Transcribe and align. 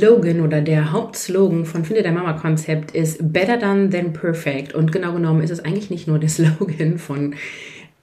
Slogan 0.00 0.40
oder 0.40 0.62
der 0.62 0.92
Hauptslogan 0.92 1.66
von 1.66 1.84
Finde 1.84 2.02
der 2.02 2.12
Mama 2.12 2.32
Konzept 2.32 2.92
ist 2.92 3.18
Better 3.34 3.58
Done 3.58 3.90
Than 3.90 4.14
Perfect. 4.14 4.74
Und 4.74 4.92
genau 4.92 5.12
genommen 5.12 5.42
ist 5.42 5.50
es 5.50 5.62
eigentlich 5.62 5.90
nicht 5.90 6.08
nur 6.08 6.18
der 6.18 6.28
Slogan 6.30 6.96
von 6.96 7.34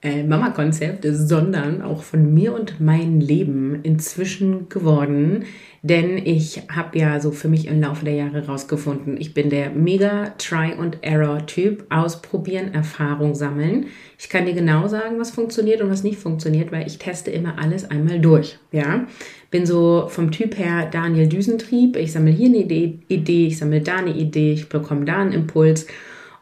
äh, 0.00 0.22
Mama-Konzept, 0.22 1.04
sondern 1.10 1.82
auch 1.82 2.04
von 2.04 2.32
mir 2.32 2.54
und 2.54 2.78
meinem 2.78 3.18
Leben 3.18 3.80
inzwischen 3.82 4.68
geworden. 4.68 5.44
Denn 5.82 6.18
ich 6.18 6.62
habe 6.74 6.98
ja 6.98 7.20
so 7.20 7.30
für 7.30 7.48
mich 7.48 7.68
im 7.68 7.80
Laufe 7.80 8.04
der 8.04 8.14
Jahre 8.14 8.46
rausgefunden, 8.46 9.16
ich 9.16 9.32
bin 9.32 9.48
der 9.48 9.70
mega 9.70 10.34
Try-and-Error-Typ. 10.38 11.86
Ausprobieren, 11.90 12.74
Erfahrung 12.74 13.34
sammeln. 13.34 13.86
Ich 14.18 14.28
kann 14.28 14.46
dir 14.46 14.54
genau 14.54 14.88
sagen, 14.88 15.18
was 15.18 15.30
funktioniert 15.30 15.80
und 15.80 15.90
was 15.90 16.02
nicht 16.02 16.18
funktioniert, 16.18 16.72
weil 16.72 16.86
ich 16.86 16.98
teste 16.98 17.30
immer 17.30 17.58
alles 17.58 17.88
einmal 17.90 18.20
durch. 18.20 18.58
Ja, 18.72 19.06
bin 19.50 19.66
so 19.66 20.06
vom 20.08 20.32
Typ 20.32 20.58
her 20.58 20.88
Daniel 20.90 21.28
Düsentrieb. 21.28 21.96
Ich 21.96 22.12
sammle 22.12 22.32
hier 22.32 22.48
eine 22.48 22.58
Idee 22.58 23.46
ich 23.46 23.58
sammle 23.58 23.80
da 23.80 23.96
eine 23.96 24.14
Idee, 24.14 24.52
ich 24.52 24.68
bekomme 24.68 25.04
da 25.04 25.18
einen 25.18 25.32
Impuls 25.32 25.86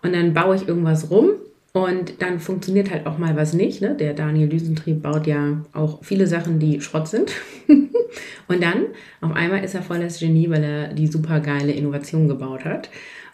und 0.02 0.14
dann 0.14 0.34
baue 0.34 0.56
ich 0.56 0.68
irgendwas 0.68 1.10
rum 1.10 1.30
und 1.76 2.22
dann 2.22 2.40
funktioniert 2.40 2.90
halt 2.90 3.04
auch 3.04 3.18
mal 3.18 3.36
was 3.36 3.52
nicht. 3.52 3.82
Ne? 3.82 3.94
Der 3.94 4.14
Daniel 4.14 4.48
Düsentrieb 4.48 5.02
baut 5.02 5.26
ja 5.26 5.60
auch 5.74 6.02
viele 6.02 6.26
Sachen, 6.26 6.58
die 6.58 6.80
Schrott 6.80 7.06
sind. 7.06 7.32
und 8.48 8.62
dann, 8.62 8.86
auf 9.20 9.32
einmal 9.32 9.62
ist 9.62 9.74
er 9.74 9.82
voll 9.82 10.00
das 10.00 10.18
Genie, 10.18 10.48
weil 10.48 10.64
er 10.64 10.94
die 10.94 11.06
super 11.06 11.38
geile 11.40 11.72
Innovation 11.72 12.28
gebaut 12.28 12.64
hat. 12.64 12.88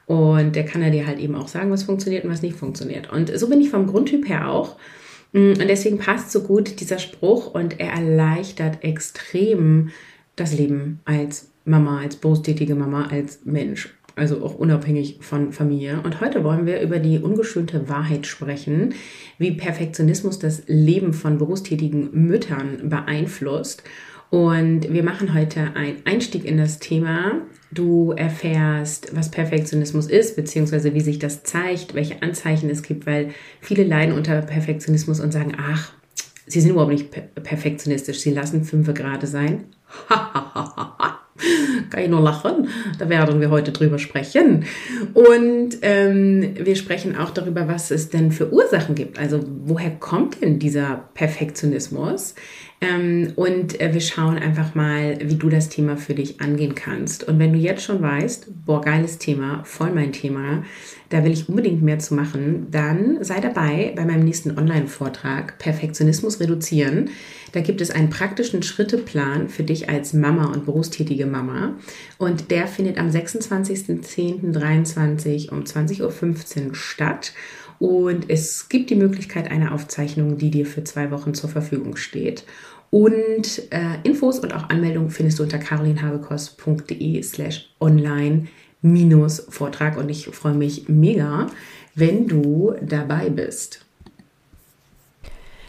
Und 0.06 0.56
der 0.56 0.64
kann 0.64 0.82
er 0.82 0.90
dir 0.90 1.06
halt 1.06 1.20
eben 1.20 1.36
auch 1.36 1.46
sagen, 1.46 1.70
was 1.70 1.84
funktioniert 1.84 2.24
und 2.24 2.32
was 2.32 2.42
nicht 2.42 2.56
funktioniert. 2.56 3.12
Und 3.12 3.30
so 3.38 3.48
bin 3.48 3.60
ich 3.60 3.70
vom 3.70 3.86
Grundtyp 3.86 4.28
her 4.28 4.50
auch. 4.50 4.74
Mm, 5.30 5.52
und 5.52 5.68
deswegen 5.68 5.98
passt 5.98 6.32
so 6.32 6.42
gut 6.42 6.80
dieser 6.80 6.98
Spruch 6.98 7.54
und 7.54 7.78
er 7.78 7.92
erleichtert 7.92 8.82
extrem 8.82 9.90
das 10.34 10.52
Leben 10.52 10.98
als 11.04 11.52
Mama, 11.64 12.00
als 12.00 12.16
berufstätige 12.16 12.74
Mama, 12.74 13.06
als 13.06 13.44
Mensch 13.44 13.94
also 14.16 14.44
auch 14.44 14.54
unabhängig 14.54 15.18
von 15.20 15.52
Familie. 15.52 16.00
Und 16.02 16.20
heute 16.20 16.44
wollen 16.44 16.66
wir 16.66 16.80
über 16.80 16.98
die 16.98 17.18
ungeschönte 17.18 17.88
Wahrheit 17.88 18.26
sprechen, 18.26 18.94
wie 19.38 19.52
Perfektionismus 19.52 20.38
das 20.38 20.62
Leben 20.66 21.12
von 21.12 21.38
berufstätigen 21.38 22.10
Müttern 22.12 22.88
beeinflusst. 22.88 23.82
Und 24.30 24.90
wir 24.90 25.02
machen 25.02 25.34
heute 25.34 25.74
einen 25.74 26.06
Einstieg 26.06 26.46
in 26.46 26.56
das 26.56 26.78
Thema. 26.78 27.42
Du 27.70 28.12
erfährst, 28.12 29.14
was 29.14 29.30
Perfektionismus 29.30 30.06
ist, 30.06 30.36
beziehungsweise 30.36 30.94
wie 30.94 31.00
sich 31.00 31.18
das 31.18 31.42
zeigt, 31.42 31.94
welche 31.94 32.22
Anzeichen 32.22 32.70
es 32.70 32.82
gibt, 32.82 33.06
weil 33.06 33.30
viele 33.60 33.84
leiden 33.84 34.14
unter 34.14 34.40
Perfektionismus 34.40 35.20
und 35.20 35.32
sagen, 35.32 35.52
ach, 35.58 35.92
sie 36.46 36.60
sind 36.60 36.70
überhaupt 36.70 36.92
nicht 36.92 37.10
perfektionistisch, 37.10 38.20
sie 38.20 38.30
lassen 38.30 38.64
fünfe 38.64 38.94
gerade 38.94 39.26
sein. 39.26 39.64
Kann 41.90 42.02
ich 42.02 42.08
nur 42.08 42.20
lachen. 42.20 42.68
Da 42.98 43.08
werden 43.08 43.40
wir 43.40 43.50
heute 43.50 43.72
drüber 43.72 43.98
sprechen. 43.98 44.64
Und 45.14 45.78
ähm, 45.82 46.54
wir 46.58 46.76
sprechen 46.76 47.16
auch 47.16 47.30
darüber, 47.30 47.68
was 47.68 47.90
es 47.90 48.10
denn 48.10 48.32
für 48.32 48.52
Ursachen 48.52 48.94
gibt. 48.94 49.18
Also 49.18 49.40
woher 49.64 49.90
kommt 49.90 50.42
denn 50.42 50.58
dieser 50.58 51.08
Perfektionismus? 51.14 52.34
Ähm, 52.82 53.32
und 53.36 53.80
äh, 53.80 53.94
wir 53.94 54.00
schauen 54.00 54.38
einfach 54.38 54.74
mal, 54.74 55.16
wie 55.22 55.36
du 55.36 55.48
das 55.48 55.68
Thema 55.68 55.96
für 55.96 56.14
dich 56.14 56.40
angehen 56.40 56.74
kannst. 56.74 57.22
Und 57.22 57.38
wenn 57.38 57.52
du 57.52 57.58
jetzt 57.58 57.84
schon 57.84 58.02
weißt, 58.02 58.66
boah, 58.66 58.80
geiles 58.80 59.18
Thema, 59.18 59.62
voll 59.62 59.92
mein 59.92 60.12
Thema, 60.12 60.64
da 61.08 61.24
will 61.24 61.30
ich 61.30 61.48
unbedingt 61.48 61.82
mehr 61.82 62.00
zu 62.00 62.14
machen, 62.14 62.66
dann 62.72 63.22
sei 63.22 63.38
dabei 63.38 63.92
bei 63.94 64.04
meinem 64.04 64.24
nächsten 64.24 64.58
Online-Vortrag 64.58 65.58
Perfektionismus 65.58 66.40
reduzieren. 66.40 67.10
Da 67.52 67.60
gibt 67.60 67.80
es 67.80 67.92
einen 67.92 68.10
praktischen 68.10 68.64
Schritteplan 68.64 69.48
für 69.48 69.62
dich 69.62 69.88
als 69.88 70.12
Mama 70.12 70.46
und 70.46 70.64
berufstätige 70.64 71.26
Mama. 71.26 71.76
Und 72.18 72.50
der 72.50 72.66
findet 72.66 72.98
am 72.98 73.10
26.10.23 73.10 75.52
um 75.52 75.62
20.15 75.62 76.68
Uhr 76.68 76.74
statt. 76.74 77.32
Und 77.82 78.30
es 78.30 78.68
gibt 78.68 78.90
die 78.90 78.94
Möglichkeit 78.94 79.50
einer 79.50 79.74
Aufzeichnung, 79.74 80.38
die 80.38 80.52
dir 80.52 80.66
für 80.66 80.84
zwei 80.84 81.10
Wochen 81.10 81.34
zur 81.34 81.50
Verfügung 81.50 81.96
steht. 81.96 82.44
Und 82.90 83.60
äh, 83.72 83.96
Infos 84.04 84.38
und 84.38 84.54
auch 84.54 84.70
Anmeldungen 84.70 85.10
findest 85.10 85.40
du 85.40 85.42
unter 85.42 85.58
carolinhabekost.de 85.58 87.20
slash 87.24 87.74
online 87.80 88.46
minus 88.82 89.40
Vortrag. 89.48 89.96
Und 89.96 90.10
ich 90.10 90.26
freue 90.26 90.54
mich 90.54 90.88
mega, 90.88 91.48
wenn 91.96 92.28
du 92.28 92.76
dabei 92.82 93.30
bist. 93.30 93.84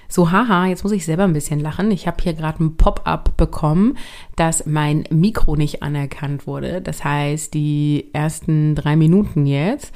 So, 0.08 0.32
haha, 0.32 0.68
jetzt 0.68 0.84
muss 0.84 0.94
ich 0.94 1.06
selber 1.06 1.24
ein 1.24 1.34
bisschen 1.34 1.62
lachen. 1.62 1.90
Ich 1.90 2.06
habe 2.06 2.22
hier 2.22 2.34
gerade 2.34 2.64
ein 2.64 2.78
Pop-up 2.78 3.36
bekommen, 3.38 3.98
dass 4.36 4.68
mein 4.68 5.06
Mikro 5.10 5.56
nicht 5.56 5.82
anerkannt 5.82 6.46
wurde. 6.46 6.80
Das 6.80 7.04
heißt, 7.04 7.56
die 7.56 8.12
ersten 8.14 8.76
drei 8.76 8.96
Minuten 8.96 9.48
jetzt 9.48 9.92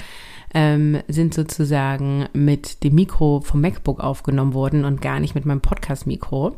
ähm, 0.54 1.00
sind 1.08 1.34
sozusagen 1.34 2.28
mit 2.34 2.84
dem 2.84 2.96
Mikro 2.96 3.42
vom 3.42 3.62
MacBook 3.62 4.00
aufgenommen 4.00 4.54
worden 4.54 4.86
und 4.86 5.02
gar 5.02 5.20
nicht 5.20 5.36
mit 5.36 5.46
meinem 5.46 5.62
Podcast-Mikro. 5.62 6.56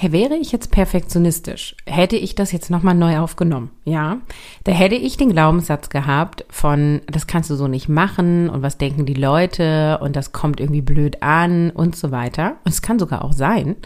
Wäre 0.00 0.34
ich 0.34 0.50
jetzt 0.50 0.72
perfektionistisch, 0.72 1.76
hätte 1.86 2.16
ich 2.16 2.34
das 2.34 2.50
jetzt 2.50 2.68
nochmal 2.68 2.94
neu 2.94 3.18
aufgenommen, 3.18 3.70
ja, 3.84 4.18
da 4.64 4.72
hätte 4.72 4.96
ich 4.96 5.16
den 5.16 5.30
Glaubenssatz 5.30 5.88
gehabt 5.88 6.44
von, 6.50 7.00
das 7.06 7.28
kannst 7.28 7.48
du 7.48 7.54
so 7.54 7.68
nicht 7.68 7.88
machen 7.88 8.50
und 8.50 8.62
was 8.62 8.76
denken 8.76 9.06
die 9.06 9.14
Leute 9.14 9.98
und 10.02 10.16
das 10.16 10.32
kommt 10.32 10.58
irgendwie 10.58 10.82
blöd 10.82 11.22
an 11.22 11.70
und 11.70 11.94
so 11.94 12.10
weiter. 12.10 12.56
Und 12.64 12.72
es 12.72 12.82
kann 12.82 12.98
sogar 12.98 13.24
auch 13.24 13.32
sein, 13.32 13.76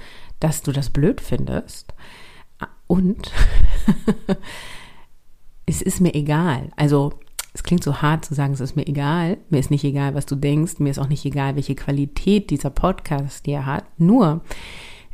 dass 0.41 0.63
du 0.63 0.73
das 0.73 0.89
blöd 0.91 1.21
findest. 1.21 1.93
Und 2.87 3.31
es 5.67 5.83
ist 5.83 6.01
mir 6.01 6.15
egal. 6.15 6.71
Also 6.77 7.13
es 7.55 7.63
klingt 7.63 7.83
so 7.83 8.03
hart 8.03 8.25
zu 8.25 8.35
sagen, 8.35 8.53
es 8.53 8.61
ist 8.61 8.77
mir 8.77 8.87
egal. 8.87 9.39
Mir 9.51 9.59
ist 9.59 9.71
nicht 9.71 9.85
egal, 9.85 10.15
was 10.15 10.27
du 10.27 10.37
denkst. 10.37 10.79
Mir 10.79 10.91
ist 10.91 10.99
auch 10.99 11.09
nicht 11.09 11.25
egal, 11.25 11.57
welche 11.57 11.75
Qualität 11.75 12.51
dieser 12.51 12.71
Podcast 12.71 13.47
dir 13.47 13.67
hat. 13.67 13.85
Nur, 13.99 14.43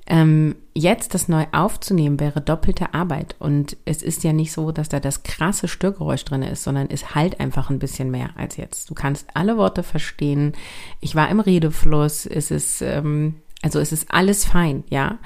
ähm, 0.07 0.57
jetzt 0.75 1.15
das 1.15 1.29
neu 1.29 1.47
aufzunehmen 1.53 2.21
wäre 2.21 2.41
doppelte 2.41 2.93
Arbeit. 2.93 3.37
Und 3.39 3.77
es 3.85 4.03
ist 4.03 4.25
ja 4.25 4.33
nicht 4.33 4.53
so, 4.53 4.73
dass 4.73 4.89
da 4.89 5.01
das 5.01 5.23
krasse 5.23 5.69
Störgeräusch 5.69 6.25
drin 6.25 6.43
ist, 6.43 6.65
sondern 6.65 6.89
es 6.91 7.15
halt 7.15 7.41
einfach 7.41 7.71
ein 7.71 7.79
bisschen 7.79 8.11
mehr 8.11 8.31
als 8.37 8.57
jetzt. 8.57 8.91
Du 8.91 8.95
kannst 8.95 9.29
alle 9.35 9.57
Worte 9.57 9.83
verstehen. 9.83 10.53
Ich 11.01 11.15
war 11.15 11.31
im 11.31 11.41
Redefluss. 11.41 12.27
Es 12.27 12.51
ist, 12.51 12.83
ähm, 12.83 13.37
also 13.63 13.79
es 13.79 13.93
ist 13.93 14.11
alles 14.11 14.45
fein, 14.45 14.85
ja. 14.91 15.19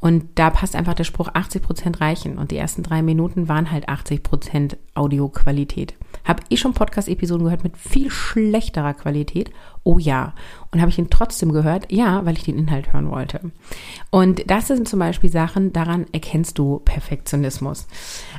Und 0.00 0.26
da 0.34 0.50
passt 0.50 0.74
einfach 0.74 0.94
der 0.94 1.04
Spruch 1.04 1.28
80 1.32 1.62
Prozent 1.62 2.00
reichen. 2.00 2.36
Und 2.36 2.50
die 2.50 2.56
ersten 2.56 2.82
drei 2.82 3.02
Minuten 3.02 3.48
waren 3.48 3.70
halt 3.70 3.88
80 3.88 4.22
Prozent 4.24 4.76
Audioqualität. 4.94 5.94
Habe 6.24 6.42
ich 6.48 6.60
schon 6.60 6.72
Podcast-Episoden 6.72 7.44
gehört 7.44 7.64
mit 7.64 7.76
viel 7.76 8.10
schlechterer 8.10 8.94
Qualität? 8.94 9.50
Oh 9.82 9.98
ja. 9.98 10.34
Und 10.72 10.80
habe 10.80 10.90
ich 10.90 10.98
ihn 10.98 11.10
trotzdem 11.10 11.52
gehört? 11.52 11.92
Ja, 11.92 12.24
weil 12.24 12.36
ich 12.36 12.44
den 12.44 12.58
Inhalt 12.58 12.92
hören 12.92 13.10
wollte. 13.10 13.52
Und 14.10 14.50
das 14.50 14.68
sind 14.68 14.88
zum 14.88 14.98
Beispiel 14.98 15.30
Sachen, 15.30 15.72
daran 15.72 16.06
erkennst 16.12 16.58
du 16.58 16.80
Perfektionismus. 16.84 17.86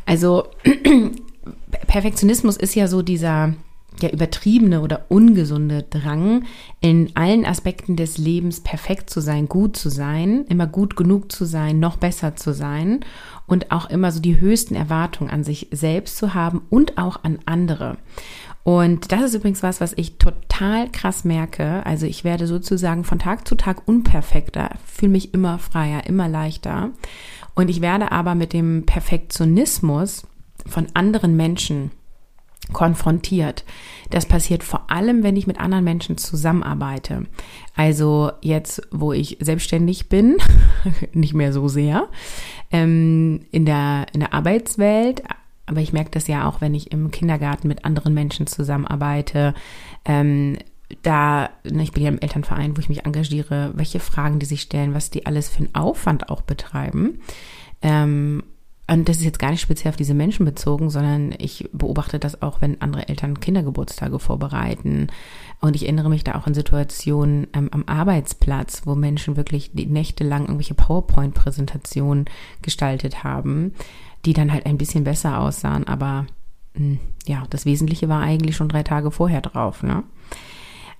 Also 0.05 0.47
Perfektionismus 1.87 2.57
ist 2.57 2.75
ja 2.75 2.87
so 2.87 3.01
dieser 3.01 3.53
der 4.01 4.13
übertriebene 4.13 4.81
oder 4.81 5.05
ungesunde 5.09 5.83
Drang, 5.83 6.43
in 6.81 7.11
allen 7.15 7.45
Aspekten 7.45 7.95
des 7.95 8.17
Lebens 8.17 8.61
perfekt 8.61 9.09
zu 9.09 9.21
sein, 9.21 9.47
gut 9.47 9.77
zu 9.77 9.89
sein, 9.89 10.45
immer 10.49 10.67
gut 10.67 10.95
genug 10.95 11.31
zu 11.31 11.45
sein, 11.45 11.79
noch 11.79 11.97
besser 11.97 12.35
zu 12.35 12.53
sein 12.53 13.01
und 13.47 13.71
auch 13.71 13.89
immer 13.89 14.11
so 14.11 14.19
die 14.19 14.39
höchsten 14.39 14.75
Erwartungen 14.75 15.29
an 15.29 15.43
sich 15.43 15.67
selbst 15.71 16.17
zu 16.17 16.33
haben 16.33 16.61
und 16.69 16.97
auch 16.97 17.23
an 17.23 17.39
andere. 17.45 17.97
Und 18.63 19.11
das 19.11 19.21
ist 19.21 19.35
übrigens 19.35 19.61
was, 19.61 19.79
was 19.79 19.93
ich 19.95 20.17
total 20.17 20.89
krass 20.89 21.23
merke. 21.23 21.85
Also 21.85 22.07
ich 22.07 22.23
werde 22.23 22.47
sozusagen 22.47 23.03
von 23.03 23.19
Tag 23.19 23.47
zu 23.47 23.53
Tag 23.53 23.87
unperfekter, 23.87 24.71
fühle 24.85 25.11
mich 25.11 25.35
immer 25.35 25.59
freier, 25.59 26.07
immer 26.07 26.27
leichter. 26.27 26.89
Und 27.53 27.69
ich 27.69 27.81
werde 27.81 28.11
aber 28.11 28.33
mit 28.33 28.53
dem 28.53 28.87
Perfektionismus 28.87 30.25
von 30.65 30.87
anderen 30.95 31.35
Menschen 31.35 31.91
konfrontiert. 32.73 33.63
Das 34.09 34.25
passiert 34.25 34.63
vor 34.63 34.91
allem, 34.91 35.23
wenn 35.23 35.35
ich 35.35 35.47
mit 35.47 35.59
anderen 35.59 35.83
Menschen 35.83 36.17
zusammenarbeite. 36.17 37.25
Also 37.75 38.31
jetzt, 38.41 38.81
wo 38.91 39.13
ich 39.13 39.37
selbstständig 39.39 40.09
bin, 40.09 40.37
nicht 41.13 41.33
mehr 41.33 41.53
so 41.53 41.67
sehr, 41.67 42.07
ähm, 42.71 43.41
in, 43.51 43.65
der, 43.65 44.07
in 44.13 44.19
der 44.21 44.33
Arbeitswelt, 44.33 45.23
aber 45.65 45.81
ich 45.81 45.93
merke 45.93 46.11
das 46.11 46.27
ja 46.27 46.47
auch, 46.47 46.61
wenn 46.61 46.75
ich 46.75 46.91
im 46.91 47.11
Kindergarten 47.11 47.67
mit 47.67 47.85
anderen 47.85 48.13
Menschen 48.13 48.45
zusammenarbeite. 48.47 49.53
Ähm, 50.05 50.57
da, 51.01 51.49
ne, 51.63 51.83
ich 51.83 51.91
bin 51.91 52.03
ja 52.03 52.09
im 52.09 52.19
Elternverein, 52.19 52.77
wo 52.77 52.79
ich 52.79 52.89
mich 52.89 53.05
engagiere, 53.05 53.71
welche 53.73 53.99
Fragen 53.99 54.37
die 54.39 54.45
sich 54.45 54.61
stellen, 54.61 54.93
was 54.93 55.09
die 55.09 55.25
alles 55.25 55.49
für 55.49 55.59
einen 55.59 55.75
Aufwand 55.75 56.29
auch 56.29 56.41
betreiben. 56.41 57.19
Ähm, 57.81 58.43
und 58.87 59.09
das 59.09 59.17
ist 59.17 59.23
jetzt 59.23 59.39
gar 59.39 59.49
nicht 59.49 59.61
speziell 59.61 59.89
auf 59.89 59.95
diese 59.95 60.13
Menschen 60.13 60.45
bezogen, 60.45 60.91
sondern 60.91 61.33
ich 61.39 61.67
beobachte 61.73 62.19
das 62.19 62.43
auch, 62.43 62.61
wenn 62.61 62.81
andere 62.81 63.07
Eltern 63.07 63.39
Kindergeburtstage 63.39 64.19
vorbereiten. 64.19 65.07
Und 65.59 65.75
ich 65.75 65.83
erinnere 65.83 66.09
mich 66.09 66.23
da 66.23 66.35
auch 66.35 66.45
an 66.45 66.53
Situationen 66.53 67.47
ähm, 67.53 67.69
am 67.71 67.83
Arbeitsplatz, 67.87 68.83
wo 68.85 68.93
Menschen 68.93 69.37
wirklich 69.37 69.71
die 69.73 69.87
Nächte 69.87 70.23
lang 70.23 70.43
irgendwelche 70.43 70.75
PowerPoint-Präsentationen 70.75 72.25
gestaltet 72.61 73.23
haben, 73.23 73.73
die 74.25 74.33
dann 74.33 74.53
halt 74.53 74.67
ein 74.67 74.77
bisschen 74.77 75.03
besser 75.03 75.39
aussahen. 75.39 75.87
Aber 75.87 76.27
mh, 76.75 76.79
hm, 76.79 76.99
ja, 77.25 77.43
das 77.49 77.65
Wesentliche 77.65 78.07
war 78.07 78.21
eigentlich 78.21 78.55
schon 78.55 78.69
drei 78.69 78.83
Tage 78.83 79.09
vorher 79.09 79.41
drauf. 79.41 79.81
Ne? 79.81 80.03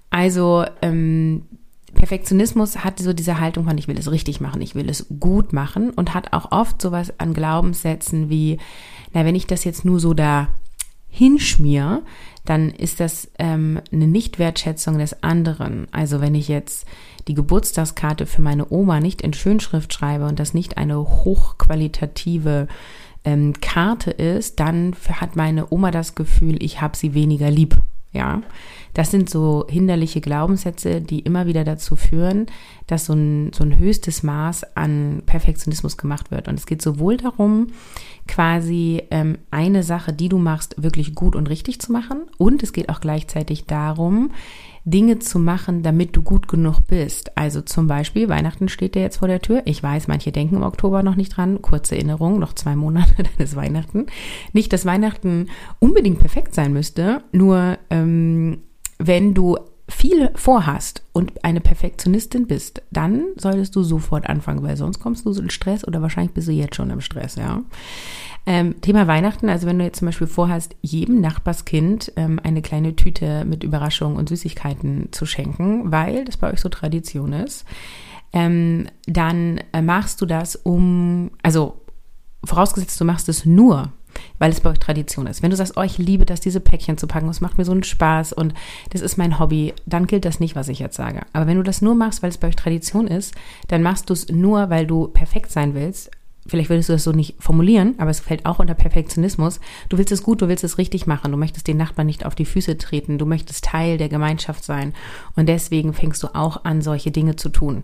Also 0.10 0.66
ähm, 0.82 1.44
Perfektionismus 1.96 2.84
hat 2.84 3.00
so 3.00 3.14
diese 3.14 3.40
Haltung 3.40 3.66
von, 3.66 3.78
ich 3.78 3.88
will 3.88 3.98
es 3.98 4.12
richtig 4.12 4.40
machen, 4.40 4.62
ich 4.62 4.76
will 4.76 4.90
es 4.90 5.08
gut 5.20 5.54
machen 5.54 5.90
und 5.90 6.14
hat 6.14 6.34
auch 6.34 6.52
oft 6.52 6.82
sowas 6.82 7.14
an 7.20 7.34
Glaubenssätzen 7.34 8.30
wie, 8.30 8.60
na, 9.14 9.26
wenn 9.26 9.36
ich 9.36 9.48
das 9.48 9.64
jetzt 9.64 9.86
nur 9.86 10.00
so 10.00 10.14
da 10.14 10.50
hinschmier, 11.10 12.04
dann 12.44 12.70
ist 12.70 13.00
das 13.00 13.30
ähm, 13.40 13.82
eine 13.92 14.08
Nichtwertschätzung 14.08 15.00
des 15.00 15.24
anderen. 15.24 15.88
Also 15.92 16.22
wenn 16.22 16.36
ich 16.36 16.48
jetzt 16.48 16.86
die 17.28 17.34
Geburtstagskarte 17.34 18.26
für 18.26 18.42
meine 18.42 18.72
Oma 18.72 19.00
nicht 19.00 19.22
in 19.22 19.34
Schönschrift 19.34 19.94
schreibe 19.94 20.28
und 20.28 20.40
das 20.40 20.54
nicht 20.54 20.78
eine 20.78 21.00
hochqualitative 21.00 22.68
ähm, 23.24 23.54
Karte 23.62 24.12
ist, 24.12 24.60
dann 24.60 24.96
hat 25.12 25.36
meine 25.36 25.72
Oma 25.72 25.90
das 25.90 26.14
Gefühl, 26.16 26.62
ich 26.62 26.82
habe 26.82 26.96
sie 26.96 27.14
weniger 27.14 27.50
lieb. 27.50 27.78
Ja, 28.12 28.44
das 28.96 29.12
sind 29.12 29.30
so 29.30 29.66
hinderliche 29.70 30.22
Glaubenssätze, 30.22 31.02
die 31.02 31.20
immer 31.20 31.46
wieder 31.46 31.66
dazu 31.66 31.98
führen, 31.98 32.48
dass 32.88 33.06
so 33.06 33.14
ein, 33.14 33.52
so 33.54 33.66
ein 33.66 33.78
höchstes 33.78 34.24
Maß 34.24 34.76
an 34.78 35.22
Perfektionismus 35.26 35.98
gemacht 35.98 36.32
wird. 36.32 36.48
Und 36.48 36.58
es 36.58 36.66
geht 36.66 36.82
sowohl 36.82 37.18
darum, 37.18 37.68
quasi 38.26 39.04
ähm, 39.12 39.38
eine 39.52 39.84
Sache, 39.84 40.14
die 40.14 40.30
du 40.30 40.38
machst, 40.38 40.82
wirklich 40.82 41.14
gut 41.14 41.36
und 41.36 41.50
richtig 41.50 41.82
zu 41.82 41.92
machen. 41.92 42.22
Und 42.38 42.64
es 42.64 42.72
geht 42.72 42.88
auch 42.88 43.02
gleichzeitig 43.02 43.66
darum, 43.66 44.32
Dinge 44.86 45.20
zu 45.20 45.40
machen, 45.40 45.84
damit 45.84 46.16
du 46.16 46.22
gut 46.22 46.48
genug 46.48 46.80
bist. 46.88 47.38
Also 47.38 47.62
zum 47.62 47.88
Beispiel, 47.88 48.30
Weihnachten 48.30 48.70
steht 48.70 48.96
dir 48.96 49.02
jetzt 49.02 49.18
vor 49.18 49.28
der 49.28 49.42
Tür. 49.42 49.64
Ich 49.66 49.84
weiß, 49.84 50.08
manche 50.08 50.32
denken 50.32 50.56
im 50.56 50.64
Oktober 50.64 51.04
noch 51.04 51.18
nicht 51.18 51.36
dran. 51.36 51.62
Kurze 51.62 51.96
Erinnerung, 51.96 52.40
noch 52.40 52.54
zwei 52.54 52.78
Monate, 52.78 53.14
dann 53.18 53.28
ist 53.40 53.58
Weihnachten. 53.58 54.06
Nicht, 54.54 54.72
dass 54.72 54.86
Weihnachten 54.86 55.50
unbedingt 55.80 56.20
perfekt 56.20 56.54
sein 56.56 56.72
müsste, 56.72 57.24
nur 57.34 57.78
ähm, 57.90 58.60
wenn 58.98 59.34
du 59.34 59.58
viel 59.88 60.32
vorhast 60.34 61.04
und 61.14 61.44
eine 61.44 61.62
Perfektionistin 61.62 62.48
bist, 62.48 62.82
dann 62.90 63.24
solltest 63.38 63.76
du 63.76 63.84
sofort 63.84 64.28
anfangen, 64.28 64.64
weil 64.64 64.78
sonst 64.78 65.00
kommst 65.00 65.26
du 65.26 65.34
so 65.34 65.42
in 65.42 65.52
Stress 65.52 65.88
oder 65.88 66.02
wahrscheinlich 66.02 66.34
bist 66.34 66.48
du 66.48 66.52
jetzt 66.52 66.76
schon 66.76 66.90
im 66.90 67.02
Stress, 67.02 67.36
ja. 67.36 67.62
Ähm, 68.48 68.80
Thema 68.82 69.08
Weihnachten, 69.08 69.50
also 69.50 69.66
wenn 69.66 69.80
du 69.80 69.86
jetzt 69.86 70.00
zum 70.00 70.08
Beispiel 70.08 70.28
vorhast, 70.28 70.76
jedem 70.82 71.20
Nachbarskind 71.20 72.14
ähm, 72.16 72.40
eine 72.44 72.62
kleine 72.62 72.96
Tüte 72.96 73.44
mit 73.46 73.64
Überraschungen 73.64 74.18
und 74.18 74.30
Süßigkeiten 74.30 75.10
zu 75.12 75.26
schenken, 75.26 75.92
weil 75.92 76.26
das 76.26 76.38
bei 76.38 76.52
euch 76.52 76.62
so 76.62 76.70
Tradition 76.70 77.34
ist, 77.34 77.66
ähm, 78.34 78.88
dann 79.08 79.62
äh, 79.72 79.82
machst 79.82 80.22
du 80.22 80.28
das 80.28 80.56
um, 80.56 81.32
also 81.42 81.82
vorausgesetzt, 82.44 83.00
du 83.02 83.06
machst 83.06 83.30
es 83.30 83.46
nur, 83.46 83.92
weil 84.40 84.52
es 84.52 84.62
bei 84.62 84.70
euch 84.70 84.80
Tradition 84.80 85.28
ist. 85.28 85.42
Wenn 85.44 85.50
du 85.50 85.56
sagst, 85.56 85.78
oh, 85.78 85.82
ich 85.82 85.98
liebe 85.98 86.26
das, 86.26 86.40
diese 86.40 86.60
Päckchen 86.60 86.98
zu 86.98 87.08
packen, 87.08 87.28
das 87.28 87.42
macht 87.42 87.58
mir 87.58 87.66
so 87.66 87.72
einen 87.72 87.84
Spaß 87.84 88.34
und 88.34 88.54
das 88.92 89.02
ist 89.02 89.18
mein 89.18 89.40
Hobby, 89.40 89.74
dann 89.86 90.08
gilt 90.08 90.26
das 90.26 90.40
nicht, 90.40 90.56
was 90.56 90.68
ich 90.68 90.80
jetzt 90.80 90.98
sage. 90.98 91.22
Aber 91.34 91.48
wenn 91.48 91.58
du 91.58 91.64
das 91.64 91.82
nur 91.82 91.96
machst, 91.96 92.24
weil 92.24 92.30
es 92.30 92.38
bei 92.38 92.48
euch 92.48 92.56
Tradition 92.56 93.08
ist, 93.08 93.34
dann 93.68 93.84
machst 93.84 94.10
du 94.10 94.14
es 94.14 94.30
nur, 94.30 94.70
weil 94.70 94.88
du 94.88 95.08
perfekt 95.08 95.52
sein 95.52 95.74
willst. 95.74 96.12
Vielleicht 96.48 96.70
würdest 96.70 96.90
du 96.90 96.94
das 96.94 97.04
so 97.04 97.12
nicht 97.12 97.42
formulieren, 97.42 97.96
aber 97.98 98.12
es 98.12 98.20
fällt 98.20 98.46
auch 98.46 98.60
unter 98.60 98.76
Perfektionismus. 98.76 99.60
Du 99.90 99.98
willst 99.98 100.12
es 100.12 100.22
gut, 100.22 100.44
du 100.44 100.48
willst 100.48 100.64
es 100.64 100.78
richtig 100.78 101.08
machen, 101.08 101.32
du 101.32 101.38
möchtest 101.38 101.68
den 101.68 101.78
Nachbarn 101.78 102.06
nicht 102.06 102.24
auf 102.24 102.36
die 102.36 102.46
Füße 102.46 102.78
treten, 102.78 103.18
du 103.18 103.26
möchtest 103.26 103.66
Teil 103.66 103.98
der 103.98 104.10
Gemeinschaft 104.10 104.64
sein 104.64 104.94
und 105.36 105.50
deswegen 105.50 105.94
fängst 105.94 106.22
du 106.22 106.36
auch 106.36 106.64
an, 106.64 106.84
solche 106.84 107.10
Dinge 107.10 107.36
zu 107.36 107.50
tun. 107.50 107.84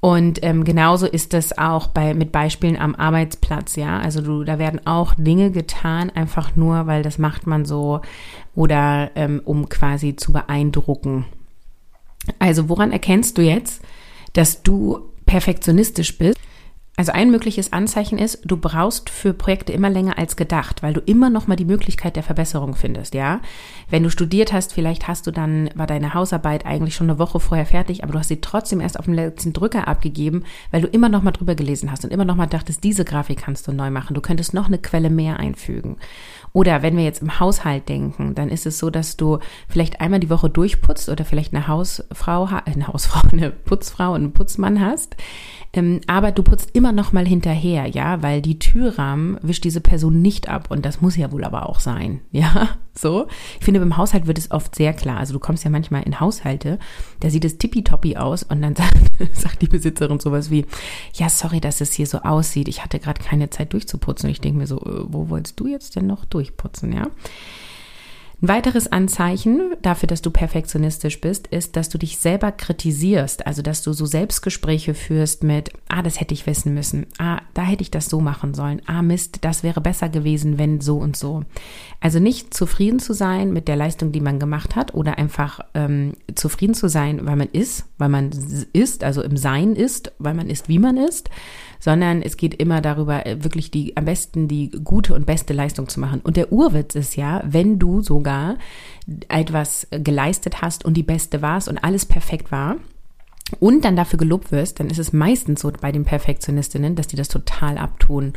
Und 0.00 0.40
ähm, 0.42 0.64
genauso 0.64 1.06
ist 1.06 1.32
das 1.32 1.56
auch 1.58 1.88
bei 1.88 2.14
mit 2.14 2.32
Beispielen 2.32 2.76
am 2.76 2.94
Arbeitsplatz, 2.94 3.76
ja. 3.76 3.98
Also 3.98 4.20
du, 4.20 4.44
da 4.44 4.58
werden 4.58 4.86
auch 4.86 5.14
Dinge 5.14 5.50
getan, 5.50 6.10
einfach 6.10 6.56
nur, 6.56 6.86
weil 6.86 7.02
das 7.02 7.18
macht 7.18 7.46
man 7.46 7.64
so 7.64 8.00
oder 8.54 9.10
ähm, 9.14 9.42
um 9.44 9.68
quasi 9.68 10.16
zu 10.16 10.32
beeindrucken. 10.32 11.26
Also 12.38 12.68
woran 12.68 12.92
erkennst 12.92 13.38
du 13.38 13.42
jetzt, 13.42 13.82
dass 14.32 14.62
du 14.62 15.10
perfektionistisch 15.26 16.16
bist? 16.18 16.38
Also 17.00 17.12
ein 17.12 17.30
mögliches 17.30 17.72
Anzeichen 17.72 18.18
ist, 18.18 18.40
du 18.44 18.58
brauchst 18.58 19.08
für 19.08 19.32
Projekte 19.32 19.72
immer 19.72 19.88
länger 19.88 20.18
als 20.18 20.36
gedacht, 20.36 20.82
weil 20.82 20.92
du 20.92 21.00
immer 21.00 21.30
noch 21.30 21.46
mal 21.46 21.56
die 21.56 21.64
Möglichkeit 21.64 22.14
der 22.14 22.22
Verbesserung 22.22 22.74
findest, 22.74 23.14
ja? 23.14 23.40
Wenn 23.88 24.02
du 24.02 24.10
studiert 24.10 24.52
hast, 24.52 24.74
vielleicht 24.74 25.08
hast 25.08 25.26
du 25.26 25.30
dann 25.30 25.70
war 25.74 25.86
deine 25.86 26.12
Hausarbeit 26.12 26.66
eigentlich 26.66 26.94
schon 26.94 27.08
eine 27.08 27.18
Woche 27.18 27.40
vorher 27.40 27.64
fertig, 27.64 28.04
aber 28.04 28.12
du 28.12 28.18
hast 28.18 28.28
sie 28.28 28.42
trotzdem 28.42 28.82
erst 28.82 28.98
auf 28.98 29.06
dem 29.06 29.14
letzten 29.14 29.54
Drücker 29.54 29.88
abgegeben, 29.88 30.44
weil 30.72 30.82
du 30.82 30.88
immer 30.88 31.08
noch 31.08 31.22
mal 31.22 31.30
drüber 31.30 31.54
gelesen 31.54 31.90
hast 31.90 32.04
und 32.04 32.12
immer 32.12 32.26
noch 32.26 32.36
mal 32.36 32.46
dachtest, 32.46 32.84
diese 32.84 33.06
Grafik 33.06 33.38
kannst 33.38 33.66
du 33.66 33.72
neu 33.72 33.90
machen. 33.90 34.12
Du 34.12 34.20
könntest 34.20 34.52
noch 34.52 34.66
eine 34.66 34.76
Quelle 34.76 35.08
mehr 35.08 35.40
einfügen. 35.40 35.96
Oder 36.52 36.82
wenn 36.82 36.98
wir 36.98 37.04
jetzt 37.04 37.22
im 37.22 37.40
Haushalt 37.40 37.88
denken, 37.88 38.34
dann 38.34 38.50
ist 38.50 38.66
es 38.66 38.78
so, 38.78 38.90
dass 38.90 39.16
du 39.16 39.38
vielleicht 39.70 40.02
einmal 40.02 40.20
die 40.20 40.28
Woche 40.28 40.50
durchputzt 40.50 41.08
oder 41.08 41.24
vielleicht 41.24 41.54
eine 41.54 41.66
Hausfrau, 41.66 42.46
eine 42.66 42.88
Hausfrau, 42.88 43.26
eine 43.32 43.50
Putzfrau 43.50 44.10
und 44.10 44.22
einen 44.22 44.32
Putzmann 44.34 44.80
hast 44.82 45.16
ähm, 45.72 46.00
aber 46.06 46.32
du 46.32 46.42
putzt 46.42 46.70
immer 46.72 46.89
noch 46.92 47.12
mal 47.12 47.26
hinterher, 47.26 47.86
ja, 47.86 48.22
weil 48.22 48.42
die 48.42 48.58
Türrahmen 48.58 49.38
wischt 49.42 49.64
diese 49.64 49.80
Person 49.80 50.22
nicht 50.22 50.48
ab 50.48 50.70
und 50.70 50.84
das 50.84 51.00
muss 51.00 51.16
ja 51.16 51.32
wohl 51.32 51.44
aber 51.44 51.68
auch 51.68 51.80
sein, 51.80 52.20
ja, 52.30 52.68
so. 52.92 53.28
Ich 53.58 53.64
finde, 53.64 53.80
beim 53.80 53.96
Haushalt 53.96 54.26
wird 54.26 54.38
es 54.38 54.50
oft 54.50 54.74
sehr 54.74 54.92
klar. 54.92 55.18
Also 55.18 55.32
du 55.32 55.38
kommst 55.38 55.64
ja 55.64 55.70
manchmal 55.70 56.02
in 56.02 56.20
Haushalte, 56.20 56.78
da 57.20 57.30
sieht 57.30 57.44
es 57.44 57.58
tippitoppi 57.58 58.16
aus 58.16 58.42
und 58.42 58.62
dann 58.62 58.76
sagt, 58.76 58.96
sagt 59.32 59.62
die 59.62 59.68
Besitzerin 59.68 60.20
sowas 60.20 60.50
wie, 60.50 60.66
ja, 61.14 61.28
sorry, 61.28 61.60
dass 61.60 61.80
es 61.80 61.92
hier 61.92 62.06
so 62.06 62.18
aussieht. 62.18 62.68
Ich 62.68 62.82
hatte 62.84 62.98
gerade 62.98 63.22
keine 63.22 63.50
Zeit 63.50 63.72
durchzuputzen. 63.72 64.26
Und 64.26 64.32
ich 64.32 64.40
denke 64.40 64.58
mir 64.58 64.66
so, 64.66 64.78
äh, 64.78 65.04
wo 65.08 65.28
wolltest 65.28 65.58
du 65.60 65.66
jetzt 65.66 65.96
denn 65.96 66.06
noch 66.06 66.24
durchputzen, 66.24 66.92
ja? 66.92 67.06
Ein 68.42 68.48
weiteres 68.48 68.90
Anzeichen 68.90 69.74
dafür, 69.82 70.06
dass 70.06 70.22
du 70.22 70.30
perfektionistisch 70.30 71.20
bist, 71.20 71.46
ist, 71.48 71.76
dass 71.76 71.90
du 71.90 71.98
dich 71.98 72.16
selber 72.16 72.52
kritisierst, 72.52 73.46
also 73.46 73.60
dass 73.60 73.82
du 73.82 73.92
so 73.92 74.06
Selbstgespräche 74.06 74.94
führst 74.94 75.44
mit, 75.44 75.70
ah, 75.88 76.00
das 76.00 76.20
hätte 76.20 76.32
ich 76.32 76.46
wissen 76.46 76.72
müssen, 76.72 77.06
ah, 77.18 77.42
da 77.52 77.62
hätte 77.62 77.82
ich 77.82 77.90
das 77.90 78.06
so 78.06 78.20
machen 78.20 78.54
sollen, 78.54 78.80
ah, 78.86 79.02
Mist, 79.02 79.38
das 79.44 79.62
wäre 79.62 79.82
besser 79.82 80.08
gewesen, 80.08 80.56
wenn 80.56 80.80
so 80.80 80.96
und 80.96 81.16
so. 81.16 81.42
Also 82.00 82.18
nicht 82.18 82.54
zufrieden 82.54 82.98
zu 82.98 83.12
sein 83.12 83.52
mit 83.52 83.68
der 83.68 83.76
Leistung, 83.76 84.10
die 84.10 84.22
man 84.22 84.38
gemacht 84.38 84.74
hat 84.74 84.94
oder 84.94 85.18
einfach 85.18 85.60
ähm, 85.74 86.14
zufrieden 86.34 86.74
zu 86.74 86.88
sein, 86.88 87.26
weil 87.26 87.36
man 87.36 87.48
ist, 87.52 87.84
weil 87.98 88.08
man 88.08 88.30
ist, 88.72 89.04
also 89.04 89.22
im 89.22 89.36
Sein 89.36 89.74
ist, 89.74 90.12
weil 90.18 90.32
man 90.32 90.48
ist, 90.48 90.70
wie 90.70 90.78
man 90.78 90.96
ist, 90.96 91.28
sondern 91.78 92.22
es 92.22 92.38
geht 92.38 92.54
immer 92.54 92.80
darüber, 92.80 93.26
äh, 93.26 93.44
wirklich 93.44 93.70
die 93.70 93.96
am 93.98 94.06
besten 94.06 94.48
die 94.48 94.70
gute 94.70 95.14
und 95.14 95.26
beste 95.26 95.52
Leistung 95.52 95.88
zu 95.88 96.00
machen. 96.00 96.20
Und 96.22 96.36
der 96.38 96.52
Urwitz 96.52 96.94
ist 96.94 97.16
ja, 97.16 97.42
wenn 97.44 97.78
du 97.78 98.00
sogar 98.00 98.29
etwas 99.28 99.86
geleistet 99.90 100.62
hast 100.62 100.84
und 100.84 100.94
die 100.94 101.02
beste 101.02 101.42
warst 101.42 101.68
und 101.68 101.78
alles 101.78 102.06
perfekt 102.06 102.52
war, 102.52 102.76
und 103.58 103.84
dann 103.84 103.96
dafür 103.96 104.18
gelobt 104.18 104.52
wirst, 104.52 104.78
dann 104.78 104.90
ist 104.90 104.98
es 104.98 105.12
meistens 105.12 105.60
so 105.62 105.72
bei 105.72 105.90
den 105.90 106.04
Perfektionistinnen, 106.04 106.94
dass 106.94 107.08
die 107.08 107.16
das 107.16 107.28
total 107.28 107.78
abtun 107.78 108.34